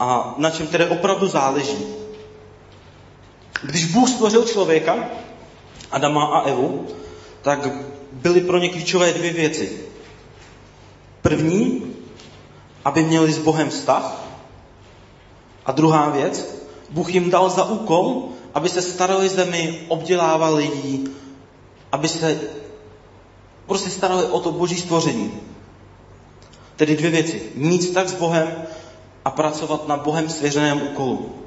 a 0.00 0.34
na 0.38 0.50
čem 0.50 0.66
tedy 0.66 0.86
opravdu 0.86 1.28
záleží? 1.28 2.01
Když 3.62 3.84
Bůh 3.84 4.08
stvořil 4.08 4.44
člověka, 4.44 5.08
Adama 5.90 6.24
a 6.24 6.40
Evu, 6.40 6.86
tak 7.42 7.68
byly 8.12 8.40
pro 8.40 8.58
ně 8.58 8.68
klíčové 8.68 9.12
dvě 9.12 9.32
věci. 9.32 9.80
První, 11.22 11.82
aby 12.84 13.02
měli 13.02 13.32
s 13.32 13.38
Bohem 13.38 13.70
vztah. 13.70 14.22
A 15.66 15.72
druhá 15.72 16.10
věc, 16.10 16.62
Bůh 16.90 17.14
jim 17.14 17.30
dal 17.30 17.50
za 17.50 17.64
úkol, 17.64 18.28
aby 18.54 18.68
se 18.68 18.82
starali 18.82 19.28
zemi, 19.28 19.80
obdělávali 19.88 20.64
ji, 20.64 21.04
aby 21.92 22.08
se 22.08 22.40
prostě 23.66 23.90
starali 23.90 24.24
o 24.24 24.40
to 24.40 24.52
boží 24.52 24.76
stvoření. 24.76 25.32
Tedy 26.76 26.96
dvě 26.96 27.10
věci. 27.10 27.42
Mít 27.54 27.82
vztah 27.82 28.08
s 28.08 28.14
Bohem 28.14 28.64
a 29.24 29.30
pracovat 29.30 29.88
na 29.88 29.96
Bohem 29.96 30.28
svěřeném 30.28 30.82
úkolu. 30.82 31.41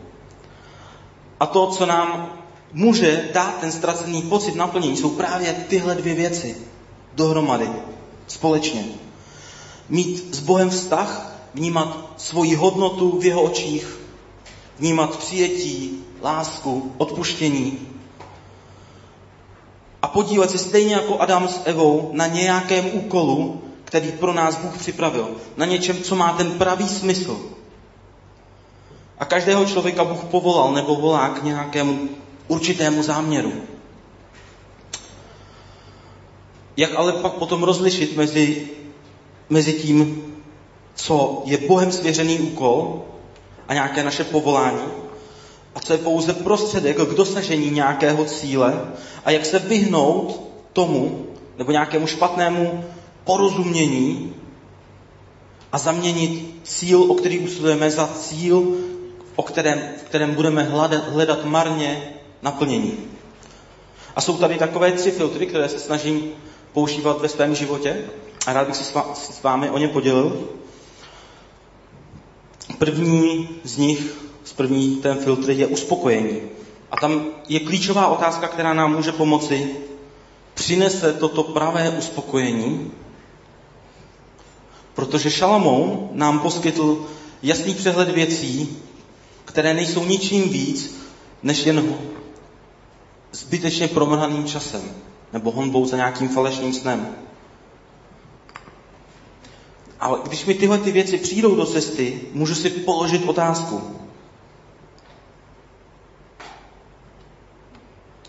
A 1.39 1.45
to, 1.45 1.67
co 1.67 1.86
nám 1.86 2.30
může 2.74 3.30
dát 3.34 3.58
ten 3.60 3.71
ztracený 3.71 4.21
pocit 4.21 4.56
naplnění, 4.56 4.98
jsou 4.98 5.10
právě 5.10 5.54
tyhle 5.54 5.95
dvě 5.95 6.13
věci 6.13 6.58
dohromady, 7.13 7.69
společně. 8.28 8.86
Mít 9.89 10.36
s 10.36 10.39
Bohem 10.39 10.69
vztah, 10.69 11.39
vnímat 11.54 12.13
svoji 12.17 12.56
hodnotu 12.56 13.19
v 13.19 13.26
jeho 13.26 13.41
očích, 13.41 14.00
vnímat 14.80 15.17
přijetí, 15.17 16.04
lásku, 16.21 16.92
odpuštění 16.98 17.88
a 20.02 20.08
podívat 20.08 20.52
se 20.52 20.58
stejně 20.58 20.94
jako 20.94 21.19
Adam 21.19 21.48
s 21.48 21.62
Evou 21.65 22.10
na 22.13 22.27
nějakém 22.27 22.86
úkolu, 22.94 23.62
který 23.83 24.12
pro 24.12 24.33
nás 24.33 24.58
Bůh 24.58 24.77
připravil. 24.77 25.29
Na 25.58 25.65
něčem, 25.65 26.04
co 26.04 26.15
má 26.15 26.33
ten 26.33 26.52
pravý 26.52 26.88
smysl. 26.90 27.54
A 29.19 29.25
každého 29.25 29.65
člověka 29.65 30.03
Bůh 30.03 30.23
povolal 30.23 30.73
nebo 30.73 30.95
volá 30.95 31.29
k 31.29 31.43
nějakému 31.43 32.09
určitému 32.47 33.03
záměru. 33.03 33.53
Jak 36.77 36.95
ale 36.95 37.13
pak 37.13 37.33
potom 37.33 37.63
rozlišit 37.63 38.17
mezi, 38.17 38.67
mezi 39.49 39.73
tím, 39.73 40.23
co 40.95 41.43
je 41.45 41.57
Bohem 41.57 41.91
svěřený 41.91 42.39
úkol 42.39 43.03
a 43.67 43.73
nějaké 43.73 44.03
naše 44.03 44.23
povolání, 44.23 44.83
a 45.75 45.79
co 45.79 45.93
je 45.93 45.99
pouze 45.99 46.33
prostředek 46.33 46.97
k 46.97 47.15
dosažení 47.15 47.69
nějakého 47.69 48.25
cíle 48.25 48.81
a 49.25 49.31
jak 49.31 49.45
se 49.45 49.59
vyhnout 49.59 50.41
tomu 50.73 51.25
nebo 51.57 51.71
nějakému 51.71 52.07
špatnému 52.07 52.83
porozumění 53.23 54.33
a 55.71 55.77
zaměnit 55.77 56.55
cíl, 56.63 57.01
o 57.01 57.13
který 57.13 57.39
usilujeme, 57.39 57.91
za 57.91 58.07
cíl, 58.07 58.63
o 59.36 59.44
kterém, 59.44 59.79
v 59.98 60.04
kterém 60.04 60.36
budeme 60.36 60.63
hledat, 60.63 61.10
hledat 61.10 61.46
marně 61.46 62.13
naplnění. 62.42 62.98
A 64.15 64.21
jsou 64.21 64.38
tady 64.38 64.58
takové 64.58 64.92
tři 64.92 65.12
filtry, 65.12 65.46
které 65.46 65.69
se 65.69 65.79
snažím 65.79 66.31
používat 66.73 67.21
ve 67.21 67.29
svém 67.29 67.56
životě 67.56 68.06
a 68.48 68.54
rád 68.54 68.67
bych 68.67 68.75
se 68.75 68.83
s 69.13 69.44
vámi 69.44 69.69
o 69.69 69.77
ně 69.77 69.88
podělil. 69.88 70.50
První 72.77 73.50
z 73.63 73.77
nich, 73.77 74.15
z 74.44 74.54
první 74.54 74.96
ten 74.96 75.17
filtr 75.17 75.52
je 75.52 75.67
uspokojení. 75.67 76.42
A 76.92 76.98
tam 76.98 77.25
je 77.50 77.60
klíčová 77.60 78.08
otázka, 78.08 78.48
která 78.48 78.73
nám 78.73 78.96
může 78.96 79.12
pomoci. 79.12 79.75
Přinese 80.54 81.13
toto 81.13 81.44
pravé 81.44 81.90
uspokojení? 81.90 82.92
Protože 84.94 85.31
Šalamoun 85.31 86.10
nám 86.12 86.40
poskytl 86.40 87.06
jasný 87.44 87.73
přehled 87.73 88.10
věcí, 88.10 88.77
které 89.46 89.73
nejsou 89.73 90.06
ničím 90.06 90.50
víc, 90.50 90.96
než 91.43 91.65
jen 91.65 91.96
zbytečně 93.31 93.87
promrhaným 93.87 94.46
časem 94.46 94.81
nebo 95.33 95.52
honbou 95.52 95.85
za 95.85 95.98
nějakým 95.98 96.29
falešným 96.29 96.73
snem. 96.73 97.15
Ale 100.00 100.19
když 100.23 100.46
mi 100.46 100.54
tyhle 100.54 100.77
ty 100.77 100.91
věci 100.91 101.17
přijdou 101.17 101.56
do 101.56 101.65
cesty, 101.65 102.21
můžu 102.33 102.56
si 102.56 102.69
položit 102.69 103.25
otázku. 103.25 103.98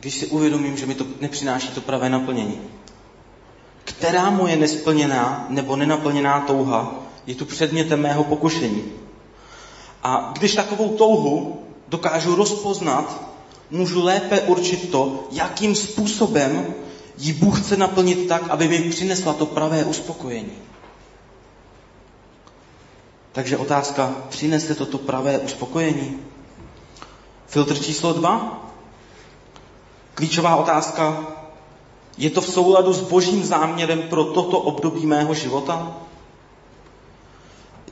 Když 0.00 0.14
si 0.14 0.26
uvědomím, 0.26 0.76
že 0.76 0.86
mi 0.86 0.94
to 0.94 1.06
nepřináší 1.20 1.68
to 1.68 1.80
pravé 1.80 2.10
naplnění. 2.10 2.60
Která 3.84 4.30
moje 4.30 4.56
nesplněná 4.56 5.46
nebo 5.48 5.76
nenaplněná 5.76 6.40
touha 6.40 6.94
je 7.26 7.34
tu 7.34 7.44
předmětem 7.44 8.00
mého 8.00 8.24
pokušení. 8.24 8.84
A 10.06 10.30
když 10.32 10.54
takovou 10.54 10.88
touhu 10.96 11.62
dokážu 11.88 12.34
rozpoznat, 12.34 13.22
můžu 13.70 14.04
lépe 14.04 14.40
určit 14.40 14.90
to, 14.90 15.24
jakým 15.30 15.74
způsobem 15.74 16.74
ji 17.18 17.32
Bůh 17.32 17.60
chce 17.60 17.76
naplnit 17.76 18.28
tak, 18.28 18.48
aby 18.48 18.68
mi 18.68 18.78
přinesla 18.78 19.32
to 19.32 19.46
pravé 19.46 19.84
uspokojení. 19.84 20.52
Takže 23.32 23.56
otázka, 23.56 24.14
přinese 24.28 24.74
to 24.74 24.86
to 24.86 24.98
pravé 24.98 25.38
uspokojení? 25.38 26.18
Filtr 27.46 27.78
číslo 27.78 28.12
dva. 28.12 28.64
Klíčová 30.14 30.56
otázka, 30.56 31.26
je 32.18 32.30
to 32.30 32.40
v 32.40 32.52
souladu 32.52 32.92
s 32.92 33.00
božím 33.00 33.44
záměrem 33.44 34.02
pro 34.02 34.24
toto 34.24 34.58
období 34.58 35.06
mého 35.06 35.34
života? 35.34 35.96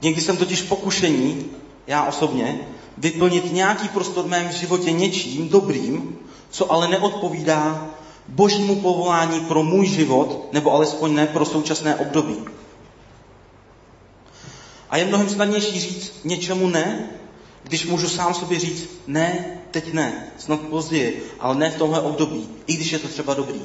Někdy 0.02 0.20
jsem 0.20 0.36
totiž 0.36 0.62
pokušení, 0.62 1.50
já 1.86 2.04
osobně, 2.04 2.58
vyplnit 2.98 3.52
nějaký 3.52 3.88
prostor 3.88 4.24
v 4.24 4.28
mém 4.28 4.52
životě 4.52 4.92
něčím 4.92 5.48
dobrým, 5.48 6.18
co 6.50 6.72
ale 6.72 6.88
neodpovídá 6.88 7.90
božímu 8.28 8.76
povolání 8.76 9.40
pro 9.40 9.62
můj 9.62 9.86
život, 9.86 10.48
nebo 10.52 10.72
alespoň 10.72 11.14
ne 11.14 11.26
pro 11.26 11.44
současné 11.44 11.96
období. 11.96 12.44
A 14.90 14.96
je 14.96 15.04
mnohem 15.04 15.28
snadnější 15.28 15.80
říct 15.80 16.12
něčemu 16.24 16.68
ne, 16.68 17.10
když 17.62 17.86
můžu 17.86 18.08
sám 18.08 18.34
sobě 18.34 18.58
říct 18.58 18.88
ne, 19.06 19.58
teď 19.70 19.92
ne, 19.92 20.32
snad 20.38 20.60
později, 20.60 21.32
ale 21.40 21.54
ne 21.54 21.70
v 21.70 21.78
tomhle 21.78 22.00
období, 22.00 22.48
i 22.66 22.74
když 22.74 22.92
je 22.92 22.98
to 22.98 23.08
třeba 23.08 23.34
dobrý. 23.34 23.62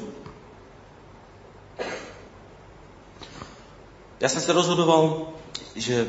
Já 4.20 4.28
jsem 4.28 4.42
se 4.42 4.52
rozhodoval, 4.52 5.28
že 5.76 6.06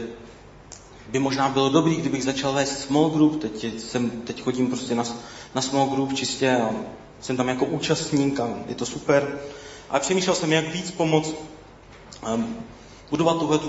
by 1.12 1.20
možná 1.20 1.50
bylo 1.50 1.70
dobrý, 1.70 1.96
kdybych 1.96 2.24
začal 2.24 2.54
vést 2.54 2.80
small 2.80 3.10
group, 3.10 3.42
teď, 3.42 3.80
jsem, 3.80 4.10
teď 4.10 4.42
chodím 4.42 4.68
prostě 4.68 4.96
na, 4.96 5.04
na 5.56 5.62
small 5.62 5.88
group 5.88 6.14
čistě 6.14 6.58
a 6.58 6.70
jsem 7.20 7.38
tam 7.38 7.48
jako 7.48 7.66
účastník 7.66 8.40
a 8.40 8.50
je 8.68 8.76
to 8.76 8.86
super. 8.86 9.40
Ale 9.90 10.00
přemýšlel 10.00 10.36
jsem, 10.36 10.54
jak 10.54 10.74
víc 10.74 10.92
pomoct 10.92 11.34
um, 12.34 12.56
budovat 13.10 13.40
tuhle 13.40 13.60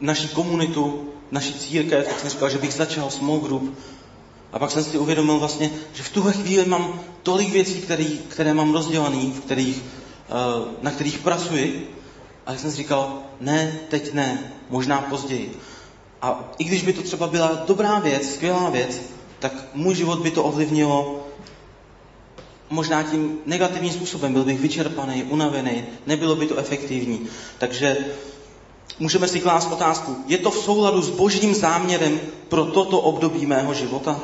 naší 0.00 0.28
komunitu, 0.28 1.08
naší 1.30 1.54
církev, 1.54 2.08
tak 2.08 2.20
jsem 2.20 2.30
říkal, 2.30 2.50
že 2.50 2.58
bych 2.58 2.74
začal 2.74 3.10
small 3.10 3.38
group. 3.38 3.78
A 4.52 4.58
pak 4.58 4.70
jsem 4.70 4.84
si 4.84 4.98
uvědomil 4.98 5.38
vlastně, 5.38 5.70
že 5.94 6.02
v 6.02 6.08
tuhle 6.08 6.32
chvíli 6.32 6.64
mám 6.64 7.00
tolik 7.22 7.52
věcí, 7.52 7.74
který, 7.74 8.18
které 8.28 8.54
mám 8.54 8.72
rozdělané, 8.72 9.30
v 9.30 9.40
kterých, 9.40 9.76
uh, 9.76 10.68
na 10.82 10.90
kterých 10.90 11.18
pracuji. 11.18 11.94
A 12.46 12.56
jsem 12.56 12.70
si 12.70 12.76
říkal, 12.76 13.22
ne, 13.40 13.78
teď 13.88 14.12
ne, 14.14 14.52
možná 14.70 15.00
později. 15.00 15.58
A 16.22 16.44
i 16.58 16.64
když 16.64 16.82
by 16.82 16.92
to 16.92 17.02
třeba 17.02 17.26
byla 17.26 17.52
dobrá 17.66 17.98
věc, 17.98 18.34
skvělá 18.34 18.70
věc, 18.70 19.00
tak 19.38 19.52
můj 19.74 19.94
život 19.94 20.18
by 20.18 20.30
to 20.30 20.44
ovlivnilo 20.44 21.26
možná 22.70 23.02
tím 23.02 23.38
negativním 23.46 23.92
způsobem. 23.92 24.32
Byl 24.32 24.44
bych 24.44 24.60
vyčerpaný, 24.60 25.24
unavený, 25.24 25.84
nebylo 26.06 26.36
by 26.36 26.46
to 26.46 26.56
efektivní. 26.56 27.26
Takže 27.58 27.96
můžeme 28.98 29.28
si 29.28 29.40
klást 29.40 29.72
otázku, 29.72 30.16
je 30.26 30.38
to 30.38 30.50
v 30.50 30.58
souladu 30.58 31.02
s 31.02 31.10
božím 31.10 31.54
záměrem 31.54 32.20
pro 32.48 32.64
toto 32.64 33.00
období 33.00 33.46
mého 33.46 33.74
života? 33.74 34.20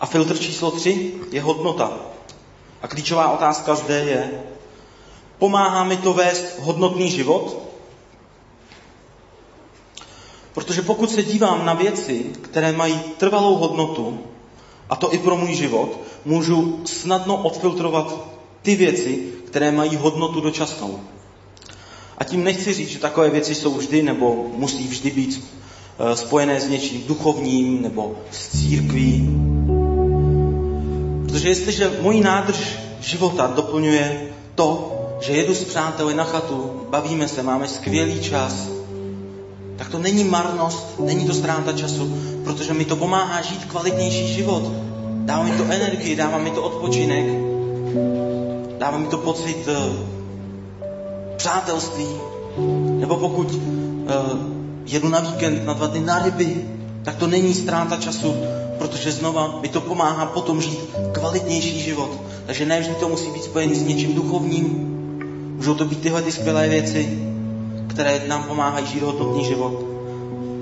A 0.00 0.06
filtr 0.06 0.38
číslo 0.38 0.70
tři 0.70 1.14
je 1.30 1.42
hodnota. 1.42 1.92
A 2.82 2.88
klíčová 2.88 3.32
otázka 3.32 3.74
zde 3.74 3.98
je, 3.98 4.42
pomáhá 5.38 5.84
mi 5.84 5.96
to 5.96 6.12
vést 6.12 6.58
hodnotný 6.58 7.10
život? 7.10 7.65
Protože 10.56 10.82
pokud 10.82 11.10
se 11.10 11.22
dívám 11.22 11.66
na 11.66 11.74
věci, 11.74 12.26
které 12.40 12.72
mají 12.72 13.00
trvalou 13.16 13.56
hodnotu, 13.56 14.18
a 14.90 14.96
to 14.96 15.14
i 15.14 15.18
pro 15.18 15.36
můj 15.36 15.54
život, 15.54 16.00
můžu 16.24 16.80
snadno 16.84 17.36
odfiltrovat 17.36 18.26
ty 18.62 18.76
věci, 18.76 19.28
které 19.44 19.72
mají 19.72 19.96
hodnotu 19.96 20.40
dočasnou. 20.40 21.00
A 22.18 22.24
tím 22.24 22.44
nechci 22.44 22.72
říct, 22.72 22.88
že 22.88 22.98
takové 22.98 23.30
věci 23.30 23.54
jsou 23.54 23.74
vždy 23.74 24.02
nebo 24.02 24.46
musí 24.56 24.88
vždy 24.88 25.10
být 25.10 25.44
eh, 25.98 26.16
spojené 26.16 26.60
s 26.60 26.68
něčím 26.68 27.04
duchovním 27.06 27.82
nebo 27.82 28.16
s 28.30 28.48
církví. 28.48 29.28
Protože 31.22 31.48
jestliže 31.48 31.98
můj 32.00 32.20
nádrž 32.20 32.78
života 33.00 33.52
doplňuje 33.56 34.32
to, 34.54 34.92
že 35.20 35.32
jedu 35.32 35.54
s 35.54 35.64
přáteli 35.64 36.14
na 36.14 36.24
chatu, 36.24 36.86
bavíme 36.90 37.28
se, 37.28 37.42
máme 37.42 37.68
skvělý 37.68 38.20
čas, 38.20 38.75
tak 39.76 39.88
to 39.88 39.98
není 39.98 40.24
marnost, 40.24 41.00
není 41.00 41.24
to 41.24 41.34
ztráta 41.34 41.72
času, 41.72 42.16
protože 42.44 42.74
mi 42.74 42.84
to 42.84 42.96
pomáhá 42.96 43.42
žít 43.42 43.64
kvalitnější 43.64 44.34
život. 44.34 44.72
Dává 45.24 45.42
mi 45.42 45.50
to 45.50 45.64
energii, 45.64 46.16
dává 46.16 46.38
mi 46.38 46.50
to 46.50 46.62
odpočinek, 46.62 47.24
dává 48.78 48.98
mi 48.98 49.06
to 49.06 49.18
pocit 49.18 49.68
uh, 49.68 49.96
přátelství. 51.36 52.06
Nebo 53.00 53.16
pokud 53.16 53.54
uh, 53.54 53.60
jedu 54.86 55.08
na 55.08 55.20
víkend, 55.20 55.66
na 55.66 55.72
dva 55.72 55.86
dny 55.86 56.00
na 56.00 56.22
ryby, 56.22 56.64
tak 57.02 57.16
to 57.16 57.26
není 57.26 57.54
ztráta 57.54 57.96
času, 57.96 58.34
protože 58.78 59.12
znova 59.12 59.58
mi 59.62 59.68
to 59.68 59.80
pomáhá 59.80 60.26
potom 60.26 60.62
žít 60.62 60.78
kvalitnější 61.12 61.80
život. 61.80 62.10
Takže 62.46 62.66
ne 62.66 62.80
vždy 62.80 62.94
to 62.94 63.08
musí 63.08 63.30
být 63.30 63.44
spojený 63.44 63.74
s 63.74 63.82
něčím 63.82 64.14
duchovním. 64.14 64.66
Můžou 65.56 65.74
to 65.74 65.84
být 65.84 66.00
tyhle 66.00 66.22
ty 66.22 66.32
skvělé 66.32 66.68
věci, 66.68 67.25
které 67.86 68.22
nám 68.28 68.42
pomáhají 68.42 68.86
žít 68.86 69.02
hodnotný 69.02 69.44
život. 69.44 69.84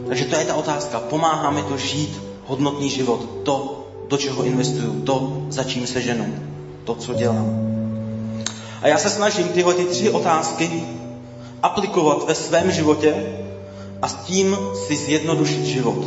Takže 0.08 0.24
to 0.24 0.36
je 0.36 0.44
ta 0.44 0.54
otázka. 0.54 1.00
Pomáhá 1.00 1.50
mi 1.50 1.62
to 1.62 1.76
žít 1.76 2.22
hodnotný 2.46 2.90
život. 2.90 3.28
To, 3.42 3.86
do 4.08 4.16
čeho 4.16 4.42
investuju. 4.42 5.00
To, 5.00 5.42
za 5.48 5.64
čím 5.64 5.86
se 5.86 6.02
ženu. 6.02 6.34
To, 6.84 6.94
co 6.94 7.14
dělám. 7.14 7.74
A 8.82 8.88
já 8.88 8.98
se 8.98 9.10
snažím 9.10 9.48
tyhle 9.48 9.74
ty 9.74 9.84
tři 9.84 10.10
otázky 10.10 10.84
aplikovat 11.62 12.28
ve 12.28 12.34
svém 12.34 12.70
životě 12.70 13.14
a 14.02 14.08
s 14.08 14.14
tím 14.14 14.56
si 14.86 14.96
zjednodušit 14.96 15.64
život. 15.64 16.04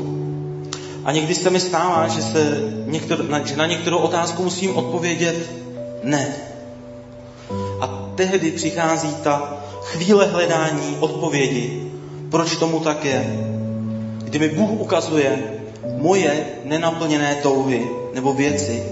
A 1.06 1.12
někdy 1.12 1.36
se 1.36 1.50
mi 1.50 1.60
stává, 1.60 2.08
že, 2.08 2.22
se 2.22 2.62
některou, 2.86 3.24
že 3.46 3.56
na 3.56 3.66
některou 3.66 3.98
otázku 3.98 4.44
musím 4.44 4.78
odpovědět 4.78 5.52
ne. 6.04 6.36
A 7.82 7.88
tehdy 8.16 8.52
přichází 8.52 9.16
ta 9.24 9.58
chvíle 9.88 10.26
hledání 10.26 10.98
odpovědi, 11.00 11.92
proč 12.30 12.56
tomu 12.56 12.80
tak 12.80 13.06
je. 13.06 13.48
Kdy 14.24 14.40
mi 14.40 14.50
Bůh 14.50 14.70
ukazuje 14.70 15.44
moje 15.98 16.46
nenaplněné 16.64 17.36
touhy 17.36 17.90
nebo 18.14 18.34
věci, 18.34 18.84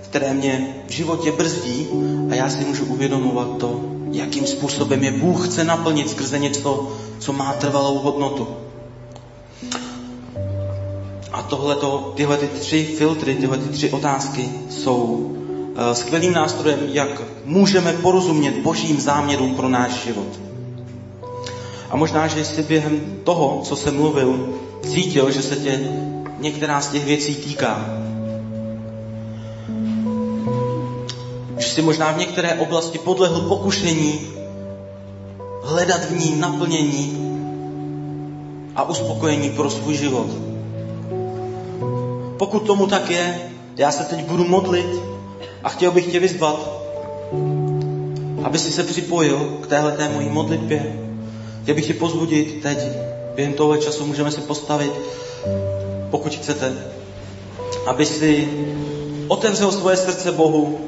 které 0.00 0.34
mě 0.34 0.74
v 0.86 0.90
životě 0.90 1.32
brzdí 1.32 1.86
a 2.30 2.34
já 2.34 2.48
si 2.48 2.64
můžu 2.64 2.84
uvědomovat 2.84 3.58
to, 3.58 3.80
jakým 4.12 4.46
způsobem 4.46 5.04
je 5.04 5.12
Bůh 5.12 5.48
chce 5.48 5.64
naplnit 5.64 6.10
skrze 6.10 6.38
něco, 6.38 6.92
co 7.18 7.32
má 7.32 7.52
trvalou 7.52 7.98
hodnotu. 7.98 8.48
A 11.32 11.42
tohleto, 11.42 12.12
tyhle 12.16 12.36
ty 12.36 12.46
tři 12.46 12.84
filtry, 12.98 13.34
tyhle 13.34 13.58
ty 13.58 13.68
tři 13.68 13.90
otázky 13.90 14.48
jsou 14.70 15.34
skvělým 15.92 16.32
nástrojem, 16.32 16.80
jak 16.86 17.22
můžeme 17.44 17.92
porozumět 17.92 18.58
božím 18.58 19.00
záměrům 19.00 19.54
pro 19.54 19.68
náš 19.68 20.04
život. 20.04 20.40
A 21.90 21.96
možná, 21.96 22.26
že 22.26 22.44
jsi 22.44 22.62
během 22.62 23.00
toho, 23.24 23.60
co 23.64 23.76
jsem 23.76 23.96
mluvil, 23.96 24.48
cítil, 24.88 25.30
že 25.30 25.42
se 25.42 25.56
tě 25.56 25.80
některá 26.38 26.80
z 26.80 26.88
těch 26.88 27.04
věcí 27.04 27.34
týká. 27.34 27.86
Že 31.58 31.68
si 31.68 31.82
možná 31.82 32.12
v 32.12 32.18
některé 32.18 32.54
oblasti 32.54 32.98
podlehl 32.98 33.40
pokušení 33.40 34.20
hledat 35.62 36.04
v 36.04 36.18
ní 36.18 36.40
naplnění 36.40 37.28
a 38.76 38.88
uspokojení 38.88 39.50
pro 39.50 39.70
svůj 39.70 39.94
život. 39.94 40.26
Pokud 42.36 42.66
tomu 42.66 42.86
tak 42.86 43.10
je, 43.10 43.40
já 43.76 43.92
se 43.92 44.04
teď 44.04 44.24
budu 44.24 44.44
modlit 44.44 45.17
a 45.62 45.68
chtěl 45.68 45.90
bych 45.90 46.12
tě 46.12 46.20
vyzvat, 46.20 46.70
aby 48.44 48.58
si 48.58 48.70
se 48.70 48.82
připojil 48.82 49.58
k 49.62 49.66
téhle 49.66 49.92
té 49.92 50.08
mojí 50.08 50.28
modlitbě. 50.28 50.98
Chtěl 51.62 51.74
bych 51.74 51.86
tě 51.86 51.94
pozbudit 51.94 52.62
teď, 52.62 52.78
během 53.34 53.54
tohle 53.54 53.78
času 53.78 54.06
můžeme 54.06 54.30
si 54.30 54.40
postavit, 54.40 54.92
pokud 56.10 56.34
chcete, 56.34 56.72
aby 57.86 58.06
si 58.06 58.48
otevřel 59.28 59.72
svoje 59.72 59.96
srdce 59.96 60.32
Bohu 60.32 60.78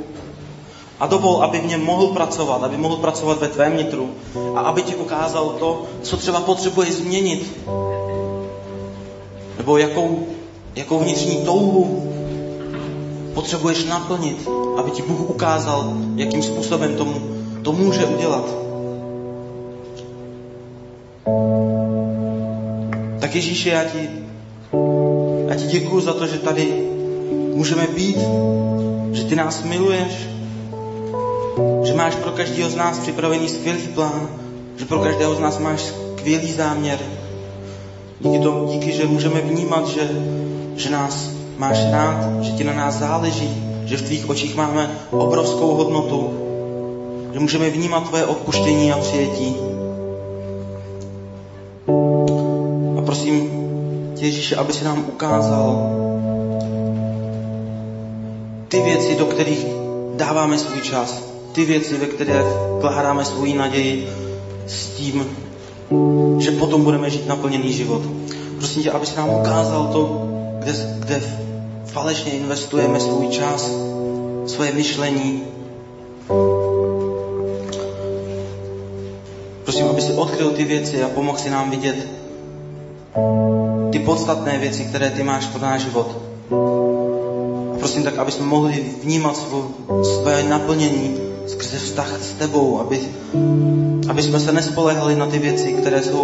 a 1.00 1.06
dovol, 1.06 1.42
aby 1.42 1.60
něm 1.60 1.84
mohl 1.84 2.06
pracovat, 2.06 2.62
aby 2.64 2.76
mohl 2.76 2.96
pracovat 2.96 3.40
ve 3.40 3.48
tvém 3.48 3.76
nitru 3.76 4.10
a 4.54 4.60
aby 4.60 4.82
ti 4.82 4.94
ukázal 4.94 5.48
to, 5.58 5.82
co 6.02 6.16
třeba 6.16 6.40
potřebuje 6.40 6.92
změnit. 6.92 7.60
Nebo 9.58 9.76
jakou, 9.76 10.26
jakou 10.76 10.98
vnitřní 10.98 11.36
touhu 11.44 12.12
potřebuješ 13.35 13.85
naplnit, 13.85 14.49
aby 14.76 14.91
ti 14.91 15.03
Bůh 15.03 15.31
ukázal, 15.31 15.93
jakým 16.16 16.43
způsobem 16.43 16.97
tomu, 16.97 17.14
to 17.62 17.72
může 17.72 18.07
udělat. 18.07 18.45
Tak 23.20 23.35
Ježíši, 23.35 23.68
já 23.68 23.85
ti, 23.85 24.09
já 25.49 25.55
ti 25.55 25.66
děkuju 25.66 26.01
za 26.01 26.12
to, 26.12 26.26
že 26.26 26.39
tady 26.39 26.91
můžeme 27.55 27.87
být, 27.87 28.18
že 29.12 29.24
ty 29.24 29.37
nás 29.37 29.62
miluješ, 29.62 30.12
že 31.85 31.95
máš 31.95 32.14
pro 32.14 32.31
každého 32.31 32.70
z 32.70 32.76
nás 32.76 32.99
připravený 32.99 33.49
skvělý 33.49 33.89
plán, 33.95 34.28
že 34.76 34.85
pro 34.85 34.99
každého 34.99 35.35
z 35.35 35.41
nás 35.41 35.59
máš 35.59 35.81
skvělý 36.16 36.53
záměr. 36.53 36.99
Díky 38.20 38.39
tomu, 38.39 38.72
díky, 38.72 38.93
že 38.93 39.07
můžeme 39.07 39.41
vnímat, 39.41 39.89
že, 39.89 40.11
že 40.76 40.91
nás 40.91 41.30
máš 41.61 41.78
rád, 41.92 42.40
že 42.40 42.52
ti 42.52 42.64
na 42.64 42.72
nás 42.72 42.94
záleží, 42.94 43.52
že 43.84 43.96
v 43.96 44.02
tvých 44.02 44.28
očích 44.30 44.56
máme 44.56 44.90
obrovskou 45.11 45.74
hodnotu, 45.76 46.30
že 47.32 47.40
můžeme 47.40 47.70
vnímat 47.70 48.08
tvoje 48.08 48.24
odpuštění 48.26 48.92
a 48.92 48.98
přijetí. 48.98 49.56
A 52.98 53.02
prosím 53.04 53.50
tě, 54.14 54.24
Ježíše, 54.26 54.56
aby 54.56 54.72
si 54.72 54.84
nám 54.84 55.04
ukázal 55.08 55.90
ty 58.68 58.82
věci, 58.82 59.16
do 59.16 59.26
kterých 59.26 59.66
dáváme 60.16 60.58
svůj 60.58 60.80
čas, 60.80 61.22
ty 61.52 61.64
věci, 61.64 61.96
ve 61.96 62.06
které 62.06 62.42
vkládáme 62.78 63.24
svou 63.24 63.54
naději 63.54 64.08
s 64.66 64.86
tím, 64.86 65.26
že 66.38 66.50
potom 66.50 66.84
budeme 66.84 67.11
žít 67.11 67.28
naplněný 67.28 67.72
život. 67.72 68.02
Prosím 68.58 68.82
tě, 68.82 68.90
aby 68.90 69.06
si 69.06 69.16
nám 69.16 69.30
ukázal 69.30 69.86
to, 69.92 70.26
kde, 70.61 70.72
kde 70.98 71.49
falešně 71.87 72.33
investujeme 72.33 73.01
svůj 73.01 73.28
čas, 73.28 73.70
svoje 74.47 74.72
myšlení. 74.72 75.43
Prosím, 79.64 79.87
aby 79.87 80.03
si 80.03 80.12
odkryl 80.12 80.51
ty 80.51 80.64
věci 80.64 81.03
a 81.03 81.09
pomohl 81.09 81.39
si 81.39 81.51
nám 81.51 81.70
vidět 81.70 82.09
ty 83.93 83.99
podstatné 83.99 84.59
věci, 84.59 84.85
které 84.85 85.11
ty 85.11 85.22
máš 85.22 85.47
pro 85.47 85.61
náš 85.61 85.83
život. 85.83 86.16
A 87.74 87.78
prosím 87.78 88.03
tak, 88.03 88.18
aby 88.18 88.33
jsme 88.33 88.47
mohli 88.47 88.85
vnímat 89.03 89.37
svou, 89.37 89.64
své 90.05 90.43
naplnění 90.43 91.16
skrze 91.47 91.78
vztah 91.78 92.22
s 92.22 92.33
tebou, 92.33 92.81
aby, 92.81 93.01
aby 94.09 94.22
jsme 94.22 94.41
se 94.41 94.53
nespolehali 94.53 95.16
na 95.16 95.26
ty 95.26 95.39
věci, 95.39 95.72
které 95.72 96.03
jsou 96.03 96.20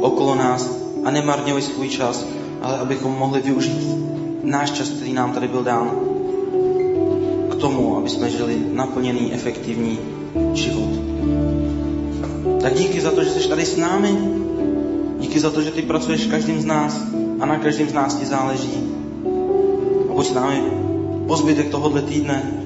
okolo 0.00 0.34
nás 0.34 0.70
a 1.04 1.10
nemarnili 1.10 1.62
svůj 1.62 1.88
čas, 1.88 2.24
ale 2.62 2.78
abychom 2.78 3.12
mohli 3.12 3.40
využít 3.40 4.09
náš 4.42 4.70
čas, 4.70 4.88
který 4.88 5.12
nám 5.12 5.32
tady 5.32 5.48
byl 5.48 5.64
dán 5.64 5.90
k 7.50 7.54
tomu, 7.54 7.96
aby 7.96 8.08
jsme 8.08 8.30
žili 8.30 8.56
naplněný, 8.72 9.32
efektivní 9.32 9.98
život. 10.54 10.90
Tak 12.62 12.74
díky 12.74 13.00
za 13.00 13.10
to, 13.10 13.24
že 13.24 13.30
jsi 13.30 13.48
tady 13.48 13.66
s 13.66 13.76
námi. 13.76 14.18
Díky 15.18 15.40
za 15.40 15.50
to, 15.50 15.62
že 15.62 15.70
ty 15.70 15.82
pracuješ 15.82 16.26
každým 16.26 16.60
z 16.60 16.64
nás 16.64 17.02
a 17.40 17.46
na 17.46 17.58
každém 17.58 17.88
z 17.88 17.92
nás 17.92 18.14
ti 18.14 18.26
záleží. 18.26 18.72
A 20.10 20.12
buď 20.12 20.26
s 20.26 20.34
námi 20.34 20.62
po 21.26 21.36
zbytek 21.36 21.68
tohohle 21.68 22.02
týdne 22.02 22.59